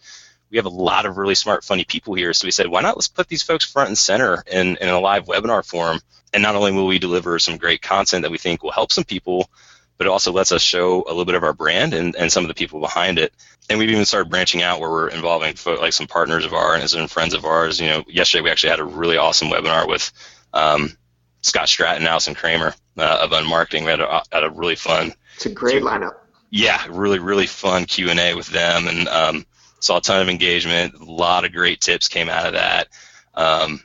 we 0.50 0.58
have 0.58 0.66
a 0.66 0.70
lot 0.70 1.06
of 1.06 1.18
really 1.18 1.36
smart, 1.36 1.64
funny 1.64 1.84
people 1.84 2.14
here. 2.14 2.34
So 2.34 2.48
we 2.48 2.52
said, 2.52 2.68
why 2.68 2.82
not 2.82 2.96
let's 2.96 3.08
put 3.08 3.28
these 3.28 3.44
folks 3.44 3.66
front 3.66 3.90
and 3.90 3.98
center 3.98 4.44
in, 4.50 4.78
in 4.78 4.90
a 4.90 5.00
live 5.00 5.26
webinar 5.26 5.66
form. 5.66 6.00
And 6.34 6.44
not 6.44 6.56
only 6.56 6.72
will 6.72 6.88
we 6.88 7.00
deliver 7.00 7.40
some 7.40 7.58
great 7.58 7.82
content 7.82 8.24
that 8.24 8.32
we 8.32 8.38
think 8.38 8.62
will 8.62 8.72
help 8.72 8.92
some 8.92 9.06
people, 9.06 9.50
but 9.98 10.08
it 10.08 10.10
also 10.10 10.34
lets 10.34 10.52
us 10.52 10.62
show 10.62 11.04
a 11.04 11.10
little 11.10 11.26
bit 11.26 11.36
of 11.36 11.44
our 11.44 11.54
brand 11.54 11.94
and, 11.94 12.16
and 12.16 12.32
some 12.32 12.44
of 12.44 12.50
the 12.50 12.54
people 12.54 12.82
behind 12.82 13.18
it. 13.18 13.34
And 13.70 13.80
we've 13.80 13.90
even 13.90 14.06
started 14.06 14.30
branching 14.30 14.62
out 14.62 14.80
where 14.80 14.90
we're 14.90 15.08
involving 15.08 15.56
like 15.66 15.94
some 15.94 16.08
partners 16.08 16.46
of 16.46 16.54
ours 16.54 16.94
and 16.94 17.10
friends 17.10 17.34
of 17.34 17.46
ours. 17.46 17.80
You 17.80 17.88
know, 17.88 18.04
yesterday 18.08 18.42
we 18.42 18.52
actually 18.52 18.72
had 18.72 18.82
a 18.82 18.86
really 18.86 19.18
awesome 19.18 19.48
webinar 19.48 19.88
with 19.88 20.12
um, 20.54 20.96
Scott 21.42 21.68
Stratten, 21.68 21.98
and 21.98 22.08
Allison 22.08 22.36
Kramer 22.36 22.74
uh, 22.98 23.20
of 23.22 23.32
Unmarketing. 23.32 23.86
We 23.86 23.92
had 23.92 24.02
a, 24.02 24.24
had 24.32 24.44
a 24.44 24.50
really 24.50 24.76
fun. 24.76 25.14
It's 25.36 25.46
a 25.46 25.50
great 25.50 25.84
lineup. 25.84 26.16
Yeah, 26.50 26.82
really, 26.90 27.20
really 27.20 27.48
fun 27.48 27.86
Q 27.86 28.10
and 28.10 28.20
A 28.20 28.34
with 28.34 28.48
them, 28.48 28.88
and 28.88 29.08
um, 29.08 29.46
saw 29.86 29.98
a 29.98 30.02
ton 30.02 30.22
of 30.22 30.30
engagement. 30.30 30.96
A 30.96 31.04
lot 31.04 31.46
of 31.46 31.54
great 31.54 31.80
tips 31.80 32.08
came 32.08 32.30
out 32.30 32.48
of 32.48 32.54
that. 32.54 32.88
Um, 33.34 33.82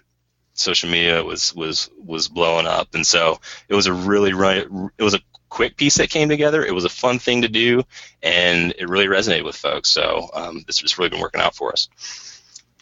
social 0.55 0.91
media 0.91 1.23
was 1.23 1.55
was 1.55 1.91
was 1.97 2.29
blowing 2.29 2.67
up, 2.67 2.95
and 2.95 3.07
so 3.07 3.41
it 3.69 3.75
was 3.75 3.87
a 3.87 3.93
really 3.93 4.33
run. 4.33 4.91
It 4.99 5.03
was 5.03 5.15
a 5.15 5.21
quick 5.49 5.77
piece 5.77 5.97
that 5.97 6.11
came 6.11 6.29
together. 6.29 6.65
It 6.65 6.75
was 6.75 6.85
a 6.85 6.91
fun 6.91 7.19
thing 7.19 7.43
to 7.43 7.49
do, 7.49 7.83
and 8.23 8.73
it 8.79 8.89
really 8.89 9.07
resonated 9.07 9.45
with 9.45 9.57
folks. 9.57 9.91
So 9.91 10.29
um, 10.33 10.65
this 10.67 10.81
has 10.81 10.99
really 10.99 11.11
been 11.11 11.21
working 11.21 11.41
out 11.41 11.55
for 11.55 11.73
us. 11.73 11.89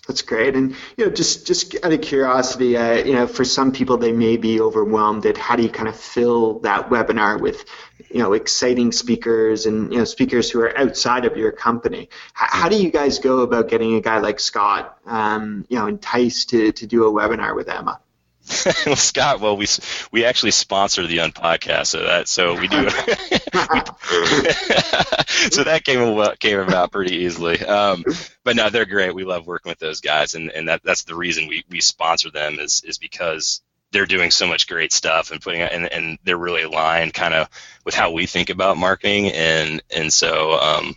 That's 0.08 0.22
great. 0.22 0.56
And 0.56 0.74
you 0.96 1.04
know, 1.04 1.10
just 1.10 1.46
just 1.46 1.76
out 1.84 1.92
of 1.92 2.00
curiosity, 2.00 2.78
uh, 2.78 2.94
you 2.94 3.12
know, 3.12 3.26
for 3.26 3.44
some 3.44 3.72
people 3.72 3.98
they 3.98 4.10
may 4.10 4.38
be 4.38 4.58
overwhelmed 4.58 5.26
at 5.26 5.36
how 5.36 5.54
do 5.54 5.62
you 5.62 5.68
kind 5.68 5.86
of 5.86 6.00
fill 6.00 6.60
that 6.60 6.88
webinar 6.88 7.38
with, 7.38 7.66
you 8.10 8.20
know, 8.20 8.32
exciting 8.32 8.90
speakers 8.90 9.66
and 9.66 9.92
you 9.92 9.98
know 9.98 10.04
speakers 10.04 10.50
who 10.50 10.60
are 10.62 10.76
outside 10.78 11.26
of 11.26 11.36
your 11.36 11.52
company. 11.52 12.00
H- 12.00 12.08
how 12.32 12.70
do 12.70 12.82
you 12.82 12.90
guys 12.90 13.18
go 13.18 13.40
about 13.40 13.68
getting 13.68 13.96
a 13.96 14.00
guy 14.00 14.18
like 14.18 14.40
Scott, 14.40 14.98
um, 15.04 15.66
you 15.68 15.78
know, 15.78 15.86
enticed 15.86 16.48
to 16.50 16.72
to 16.72 16.86
do 16.86 17.04
a 17.04 17.12
webinar 17.12 17.54
with 17.54 17.68
Emma? 17.68 18.00
well, 18.86 18.96
Scott, 18.96 19.40
well, 19.40 19.56
we 19.56 19.66
we 20.10 20.24
actually 20.24 20.52
sponsor 20.52 21.06
the 21.06 21.18
Unpodcast, 21.18 21.86
so 21.86 22.04
that 22.04 22.28
so 22.28 22.58
we 22.58 22.68
do. 22.68 22.88
so 25.50 25.64
that 25.64 25.82
came 25.84 26.00
about, 26.00 26.38
came 26.38 26.58
about 26.58 26.92
pretty 26.92 27.16
easily. 27.16 27.60
Um, 27.60 28.04
but 28.44 28.56
no, 28.56 28.70
they're 28.70 28.86
great. 28.86 29.14
We 29.14 29.24
love 29.24 29.46
working 29.46 29.70
with 29.70 29.78
those 29.78 30.00
guys, 30.00 30.34
and, 30.34 30.50
and 30.50 30.68
that 30.68 30.82
that's 30.82 31.04
the 31.04 31.14
reason 31.14 31.48
we, 31.48 31.64
we 31.68 31.80
sponsor 31.80 32.30
them 32.30 32.58
is 32.58 32.82
is 32.84 32.98
because 32.98 33.62
they're 33.90 34.06
doing 34.06 34.30
so 34.30 34.46
much 34.46 34.68
great 34.68 34.92
stuff 34.92 35.30
and 35.30 35.40
putting 35.40 35.62
and 35.62 35.90
and 35.92 36.18
they're 36.24 36.36
really 36.36 36.62
aligned 36.62 37.14
kind 37.14 37.34
of 37.34 37.48
with 37.84 37.94
how 37.94 38.12
we 38.12 38.26
think 38.26 38.50
about 38.50 38.76
marketing, 38.76 39.28
and 39.28 39.82
and 39.94 40.12
so 40.12 40.54
um, 40.54 40.94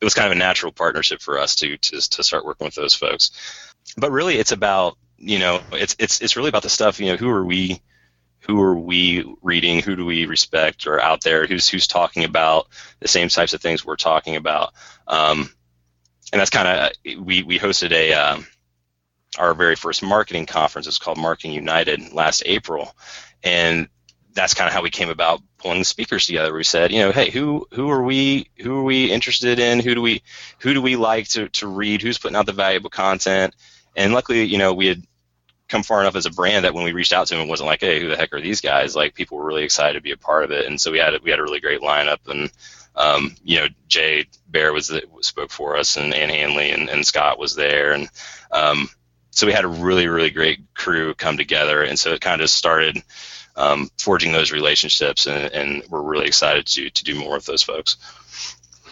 it 0.00 0.04
was 0.04 0.14
kind 0.14 0.26
of 0.26 0.32
a 0.32 0.38
natural 0.38 0.72
partnership 0.72 1.20
for 1.20 1.38
us 1.38 1.56
to 1.56 1.76
to 1.76 2.10
to 2.10 2.22
start 2.22 2.44
working 2.44 2.66
with 2.66 2.74
those 2.74 2.94
folks. 2.94 3.30
But 3.96 4.12
really, 4.12 4.36
it's 4.36 4.52
about 4.52 4.96
you 5.20 5.38
know, 5.38 5.60
it's 5.72 5.94
it's 5.98 6.20
it's 6.20 6.36
really 6.36 6.48
about 6.48 6.62
the 6.62 6.70
stuff. 6.70 6.98
You 6.98 7.12
know, 7.12 7.16
who 7.16 7.28
are 7.28 7.44
we? 7.44 7.80
Who 8.46 8.60
are 8.62 8.74
we 8.74 9.22
reading? 9.42 9.80
Who 9.80 9.94
do 9.96 10.06
we 10.06 10.24
respect 10.24 10.86
or 10.86 11.00
out 11.00 11.22
there? 11.22 11.46
Who's 11.46 11.68
who's 11.68 11.86
talking 11.86 12.24
about 12.24 12.68
the 12.98 13.08
same 13.08 13.28
types 13.28 13.52
of 13.52 13.60
things 13.60 13.84
we're 13.84 13.96
talking 13.96 14.36
about? 14.36 14.72
Um, 15.06 15.50
and 16.32 16.40
that's 16.40 16.50
kind 16.50 16.68
of 17.06 17.22
we 17.24 17.42
we 17.42 17.58
hosted 17.58 17.92
a 17.92 18.14
um, 18.14 18.46
our 19.38 19.54
very 19.54 19.76
first 19.76 20.02
marketing 20.02 20.46
conference. 20.46 20.86
It's 20.86 20.98
called 20.98 21.18
Marketing 21.18 21.52
United 21.52 22.12
last 22.12 22.42
April, 22.46 22.94
and 23.42 23.88
that's 24.32 24.54
kind 24.54 24.68
of 24.68 24.72
how 24.72 24.82
we 24.82 24.90
came 24.90 25.10
about 25.10 25.42
pulling 25.58 25.80
the 25.80 25.84
speakers 25.84 26.26
together. 26.26 26.52
We 26.54 26.64
said, 26.64 26.92
you 26.92 27.00
know, 27.00 27.12
hey, 27.12 27.30
who 27.30 27.66
who 27.72 27.90
are 27.90 28.02
we 28.02 28.48
who 28.58 28.78
are 28.78 28.82
we 28.82 29.12
interested 29.12 29.58
in? 29.58 29.80
Who 29.80 29.94
do 29.94 30.00
we 30.00 30.22
who 30.60 30.72
do 30.72 30.80
we 30.80 30.96
like 30.96 31.28
to 31.30 31.48
to 31.50 31.66
read? 31.66 32.00
Who's 32.00 32.18
putting 32.18 32.36
out 32.36 32.46
the 32.46 32.52
valuable 32.52 32.90
content? 32.90 33.54
And 33.96 34.12
luckily, 34.12 34.44
you 34.44 34.58
know, 34.58 34.72
we 34.72 34.86
had 34.86 35.02
come 35.70 35.82
far 35.82 36.00
enough 36.00 36.16
as 36.16 36.26
a 36.26 36.30
brand 36.30 36.64
that 36.64 36.74
when 36.74 36.84
we 36.84 36.92
reached 36.92 37.12
out 37.12 37.28
to 37.28 37.34
them, 37.34 37.46
it 37.46 37.48
wasn't 37.48 37.68
like, 37.68 37.80
hey, 37.80 38.00
who 38.00 38.08
the 38.08 38.16
heck 38.16 38.32
are 38.32 38.40
these 38.40 38.60
guys? 38.60 38.96
Like 38.96 39.14
people 39.14 39.38
were 39.38 39.46
really 39.46 39.62
excited 39.62 39.94
to 39.94 40.02
be 40.02 40.10
a 40.10 40.16
part 40.16 40.44
of 40.44 40.50
it, 40.50 40.66
and 40.66 40.80
so 40.80 40.90
we 40.90 40.98
had 40.98 41.14
we 41.22 41.30
had 41.30 41.38
a 41.38 41.42
really 41.42 41.60
great 41.60 41.80
lineup, 41.80 42.28
and 42.28 42.50
um, 42.96 43.36
you 43.44 43.60
know, 43.60 43.68
Jay 43.88 44.26
Baer 44.50 44.72
was 44.72 44.88
the, 44.88 45.02
spoke 45.20 45.50
for 45.50 45.76
us, 45.76 45.96
and 45.96 46.12
Ann 46.12 46.28
Handley 46.28 46.70
and, 46.70 46.90
and 46.90 47.06
Scott 47.06 47.38
was 47.38 47.54
there, 47.54 47.92
and 47.92 48.08
um, 48.50 48.88
so 49.30 49.46
we 49.46 49.52
had 49.52 49.64
a 49.64 49.68
really 49.68 50.08
really 50.08 50.30
great 50.30 50.60
crew 50.74 51.14
come 51.14 51.36
together, 51.36 51.82
and 51.82 51.98
so 51.98 52.12
it 52.12 52.20
kind 52.20 52.42
of 52.42 52.50
started 52.50 53.02
um, 53.56 53.88
forging 53.98 54.32
those 54.32 54.52
relationships, 54.52 55.26
and, 55.26 55.52
and 55.52 55.82
we're 55.88 56.02
really 56.02 56.26
excited 56.26 56.66
to 56.66 56.90
to 56.90 57.04
do 57.04 57.14
more 57.14 57.34
with 57.34 57.46
those 57.46 57.62
folks. 57.62 57.96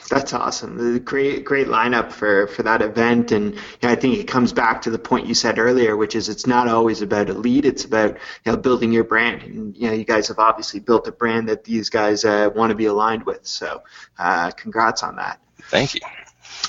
That's 0.08 0.32
awesome. 0.32 0.98
Great, 1.00 1.44
great 1.44 1.66
lineup 1.66 2.12
for, 2.12 2.46
for 2.46 2.62
that 2.62 2.80
event, 2.80 3.30
and 3.32 3.54
you 3.54 3.60
know, 3.82 3.90
I 3.90 3.94
think 3.94 4.18
it 4.18 4.24
comes 4.24 4.52
back 4.52 4.82
to 4.82 4.90
the 4.90 4.98
point 4.98 5.26
you 5.26 5.34
said 5.34 5.58
earlier, 5.58 5.96
which 5.96 6.14
is 6.14 6.28
it's 6.28 6.46
not 6.46 6.66
always 6.66 7.02
about 7.02 7.28
a 7.28 7.34
lead; 7.34 7.66
it's 7.66 7.84
about 7.84 8.16
you 8.44 8.52
know 8.52 8.56
building 8.56 8.90
your 8.90 9.04
brand. 9.04 9.42
And 9.42 9.76
you 9.76 9.88
know, 9.88 9.92
you 9.92 10.04
guys 10.04 10.28
have 10.28 10.38
obviously 10.38 10.80
built 10.80 11.06
a 11.08 11.12
brand 11.12 11.48
that 11.50 11.64
these 11.64 11.90
guys 11.90 12.24
uh, 12.24 12.50
want 12.54 12.70
to 12.70 12.74
be 12.74 12.86
aligned 12.86 13.26
with. 13.26 13.46
So, 13.46 13.82
uh, 14.18 14.50
congrats 14.52 15.02
on 15.02 15.16
that. 15.16 15.40
Thank 15.64 15.94
you. 15.94 16.00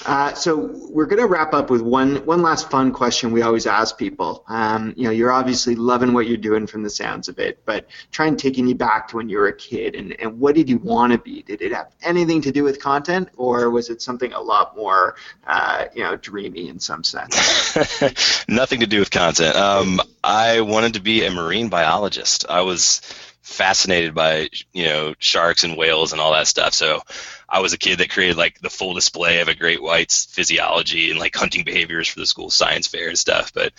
Uh, 0.06 0.34
so 0.34 0.72
we're 0.90 1.06
going 1.06 1.22
to 1.22 1.28
wrap 1.28 1.54
up 1.54 1.70
with 1.70 1.82
one 1.82 2.18
one 2.26 2.42
last 2.42 2.70
fun 2.72 2.92
question 2.92 3.32
we 3.32 3.42
always 3.42 3.68
ask 3.68 3.98
people. 3.98 4.44
Um, 4.48 4.94
you 4.96 5.04
know, 5.04 5.12
you're 5.12 5.32
obviously 5.32 5.76
loving 5.76 6.14
what 6.14 6.28
you're 6.28 6.38
doing 6.38 6.68
from 6.68 6.84
the 6.84 6.90
sounds 6.90 7.28
of 7.28 7.38
it, 7.40 7.60
but 7.66 7.88
try 8.12 8.28
and 8.28 8.40
taking 8.40 8.68
you 8.68 8.76
back 8.76 9.10
to 9.10 9.18
when 9.18 9.30
you 9.30 9.38
were 9.38 9.48
a 9.48 9.56
kid 9.56 9.96
and, 9.96 10.20
and 10.20 10.40
what 10.40 10.56
did 10.56 10.70
you 10.70 10.78
want 10.78 11.12
to 11.14 11.20
be? 11.20 11.44
Did 11.44 11.62
it 11.62 11.74
have 11.74 11.92
anything 12.02 12.42
to 12.44 12.52
do 12.52 12.64
with 12.64 12.82
content, 12.82 13.30
or 13.36 13.70
was 13.70 13.90
it 13.90 14.02
something 14.02 14.32
a 14.34 14.42
lot 14.42 14.76
more, 14.76 15.16
uh, 15.46 15.86
you 15.94 16.04
know, 16.04 16.16
dreamy 16.16 16.70
in 16.70 16.80
some 16.80 17.04
sense? 17.04 17.76
Nothing 18.48 18.80
to 18.80 18.88
do 18.88 19.00
with 19.00 19.12
content. 19.12 19.56
Um, 19.56 20.02
I 20.24 20.62
wanted 20.62 20.94
to 20.94 21.02
be 21.02 21.26
a 21.26 21.32
marine 21.32 21.70
biologist. 21.70 22.46
I 22.50 22.62
was 22.62 23.02
fascinated 23.42 24.14
by 24.14 24.50
you 24.74 24.86
know 24.86 25.14
sharks 25.20 25.64
and 25.64 25.78
whales 25.78 26.12
and 26.12 26.22
all 26.22 26.34
that 26.34 26.48
stuff. 26.48 26.74
So 26.74 27.02
I 27.48 27.60
was 27.60 27.74
a 27.74 27.78
kid 27.78 28.00
that 28.00 28.10
created 28.10 28.38
like 28.38 28.60
the 28.60 28.70
full 28.70 28.94
display 28.94 29.40
of 29.40 29.48
a 29.48 29.56
great 29.56 29.82
white's 29.82 30.26
physiology 30.26 31.12
and 31.12 31.20
like 31.20 31.36
hunting 31.36 31.64
behaviors 31.64 32.08
for 32.08 32.20
the 32.20 32.26
school 32.26 32.50
science 32.50 32.88
fair 32.88 33.10
and 33.10 33.18
stuff. 33.18 33.54
But 33.54 33.74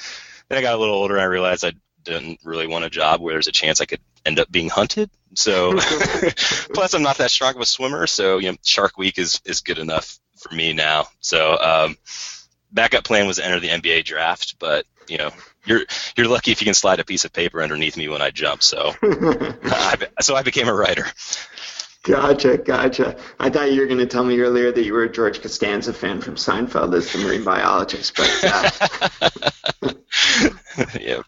then 0.49 0.59
I 0.59 0.63
got 0.63 0.75
a 0.75 0.79
little 0.79 0.97
older 0.97 1.15
and 1.15 1.23
I 1.23 1.27
realized 1.27 1.65
I 1.65 1.73
didn't 2.03 2.41
really 2.45 2.67
want 2.67 2.85
a 2.85 2.91
job 2.91 3.21
where 3.21 3.35
there's 3.35 3.47
a 3.47 3.53
chance 3.53 3.81
I 3.81 3.87
could 3.87 4.01
end 4.25 4.39
up 4.39 4.51
being 4.51 4.69
hunted. 4.69 5.11
So 5.35 5.73
plus 6.75 6.95
I'm 6.95 7.03
not 7.03 7.19
that 7.19 7.31
strong 7.31 7.55
of 7.55 7.61
a 7.61 7.67
swimmer, 7.67 8.07
so 8.07 8.39
you 8.39 8.51
know 8.51 8.59
Shark 8.65 8.99
Week 8.99 9.19
is 9.19 9.41
is 9.45 9.61
good 9.61 9.79
enough 9.79 10.19
for 10.39 10.55
me 10.55 10.73
now. 10.73 11.07
So 11.21 11.57
um, 11.59 11.97
backup 12.73 13.05
plan 13.05 13.27
was 13.27 13.37
to 13.37 13.45
enter 13.45 13.61
the 13.61 13.69
NBA 13.69 14.05
draft, 14.05 14.57
but 14.59 14.87
you 15.09 15.19
know 15.19 15.31
you're 15.65 15.83
you're 16.17 16.29
lucky 16.29 16.53
if 16.53 16.61
you 16.61 16.65
can 16.65 16.75
slide 16.75 17.01
a 17.01 17.05
piece 17.05 17.25
of 17.25 17.33
paper 17.33 17.63
underneath 17.63 17.97
me 17.97 18.09
when 18.09 18.23
I 18.23 18.31
jump. 18.31 18.63
So 18.63 18.95
I, 19.03 19.97
so 20.21 20.35
I 20.37 20.43
became 20.43 20.69
a 20.69 20.75
writer. 20.75 21.07
Gotcha, 22.03 22.57
gotcha. 22.57 23.17
I 23.39 23.51
thought 23.51 23.73
you 23.73 23.81
were 23.81 23.87
going 23.87 23.99
to 23.99 24.07
tell 24.07 24.25
me 24.25 24.41
earlier 24.41 24.73
that 24.73 24.83
you 24.83 24.95
were 24.95 25.05
a 25.05 25.13
George 25.13 25.43
Costanza 25.43 25.93
fan 25.93 26.23
from 26.23 26.37
Seinfeld 26.37 26.95
as 26.95 27.13
the 27.13 27.19
marine 27.19 27.45
biologist, 27.45 28.17
but 28.17 28.31
uh, 29.93 30.91
yeah. 31.01 31.21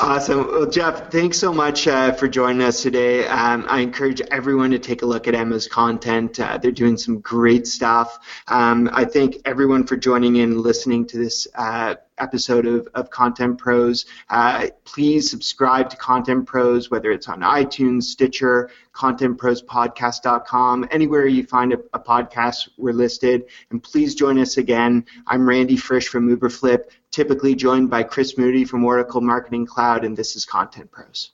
Awesome. 0.00 0.46
Well, 0.46 0.66
Jeff, 0.70 1.10
thanks 1.10 1.38
so 1.38 1.52
much 1.52 1.88
uh, 1.88 2.12
for 2.12 2.28
joining 2.28 2.62
us 2.62 2.82
today. 2.82 3.26
Um, 3.26 3.64
I 3.68 3.80
encourage 3.80 4.20
everyone 4.20 4.70
to 4.70 4.78
take 4.78 5.02
a 5.02 5.06
look 5.06 5.26
at 5.26 5.34
Emma's 5.34 5.66
content. 5.66 6.38
Uh, 6.38 6.56
they're 6.58 6.70
doing 6.70 6.96
some 6.96 7.20
great 7.20 7.66
stuff. 7.66 8.18
Um, 8.46 8.88
I 8.92 9.04
thank 9.04 9.36
everyone 9.44 9.86
for 9.86 9.96
joining 9.96 10.36
in, 10.36 10.52
and 10.52 10.60
listening 10.60 11.06
to 11.08 11.18
this 11.18 11.48
uh, 11.54 11.96
episode 12.18 12.66
of, 12.66 12.88
of 12.94 13.10
Content 13.10 13.58
Pros. 13.58 14.06
Uh, 14.28 14.68
please 14.84 15.30
subscribe 15.30 15.90
to 15.90 15.96
Content 15.96 16.46
Pros, 16.46 16.90
whether 16.90 17.10
it's 17.10 17.28
on 17.28 17.40
iTunes, 17.40 18.04
Stitcher, 18.04 18.70
ContentProsPodcast.com, 18.94 20.88
anywhere 20.90 21.26
you 21.26 21.44
find 21.46 21.72
a, 21.72 21.78
a 21.94 22.00
podcast, 22.00 22.68
we're 22.76 22.92
listed. 22.92 23.44
And 23.70 23.82
please 23.82 24.14
join 24.14 24.38
us 24.38 24.56
again. 24.56 25.06
I'm 25.26 25.48
Randy 25.48 25.76
Frisch 25.76 26.08
from 26.08 26.34
Uberflip, 26.34 26.90
typically 27.18 27.56
joined 27.56 27.90
by 27.90 28.00
Chris 28.00 28.38
Moody 28.38 28.64
from 28.64 28.84
Oracle 28.84 29.20
Marketing 29.20 29.66
Cloud, 29.66 30.04
and 30.04 30.16
this 30.16 30.36
is 30.36 30.44
Content 30.44 30.88
Pros. 30.92 31.32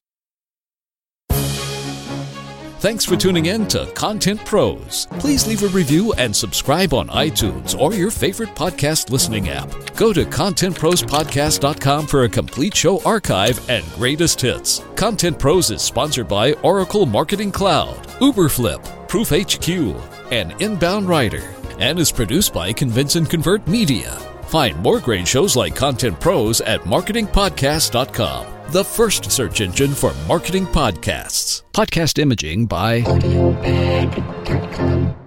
Thanks 2.78 3.04
for 3.04 3.16
tuning 3.16 3.46
in 3.46 3.68
to 3.68 3.84
Content 3.94 4.42
Pros. 4.46 5.06
Please 5.18 5.46
leave 5.46 5.62
a 5.62 5.68
review 5.68 6.14
and 6.14 6.34
subscribe 6.34 6.94
on 6.94 7.08
iTunes 7.08 7.78
or 7.78 7.92
your 7.92 8.10
favorite 8.10 8.54
podcast 8.54 9.10
listening 9.10 9.50
app. 9.50 9.68
Go 9.94 10.14
to 10.14 10.24
contentprospodcast.com 10.24 12.06
for 12.06 12.24
a 12.24 12.30
complete 12.30 12.74
show 12.74 13.02
archive 13.02 13.68
and 13.68 13.84
greatest 13.92 14.40
hits. 14.40 14.82
Content 14.96 15.38
Pros 15.38 15.70
is 15.70 15.82
sponsored 15.82 16.28
by 16.28 16.54
Oracle 16.62 17.04
Marketing 17.04 17.52
Cloud, 17.52 18.08
Uberflip, 18.20 18.82
Proof 19.06 19.28
HQ, 19.28 20.32
and 20.32 20.58
Inbound 20.62 21.10
Writer, 21.10 21.54
and 21.78 21.98
is 21.98 22.10
produced 22.10 22.54
by 22.54 22.72
Convince 22.72 23.16
and 23.16 23.28
Convert 23.28 23.68
Media. 23.68 24.33
Find 24.54 24.78
more 24.78 25.00
great 25.00 25.26
shows 25.26 25.56
like 25.56 25.74
Content 25.74 26.20
Pros 26.20 26.60
at 26.60 26.80
marketingpodcast.com 26.82 28.46
the 28.68 28.84
first 28.84 29.30
search 29.30 29.60
engine 29.60 29.90
for 29.92 30.14
marketing 30.28 30.66
podcasts. 30.66 31.62
Podcast 31.72 32.20
imaging 32.20 32.66
by 32.66 33.02
Audio 33.02 33.52
Bag. 33.54 35.23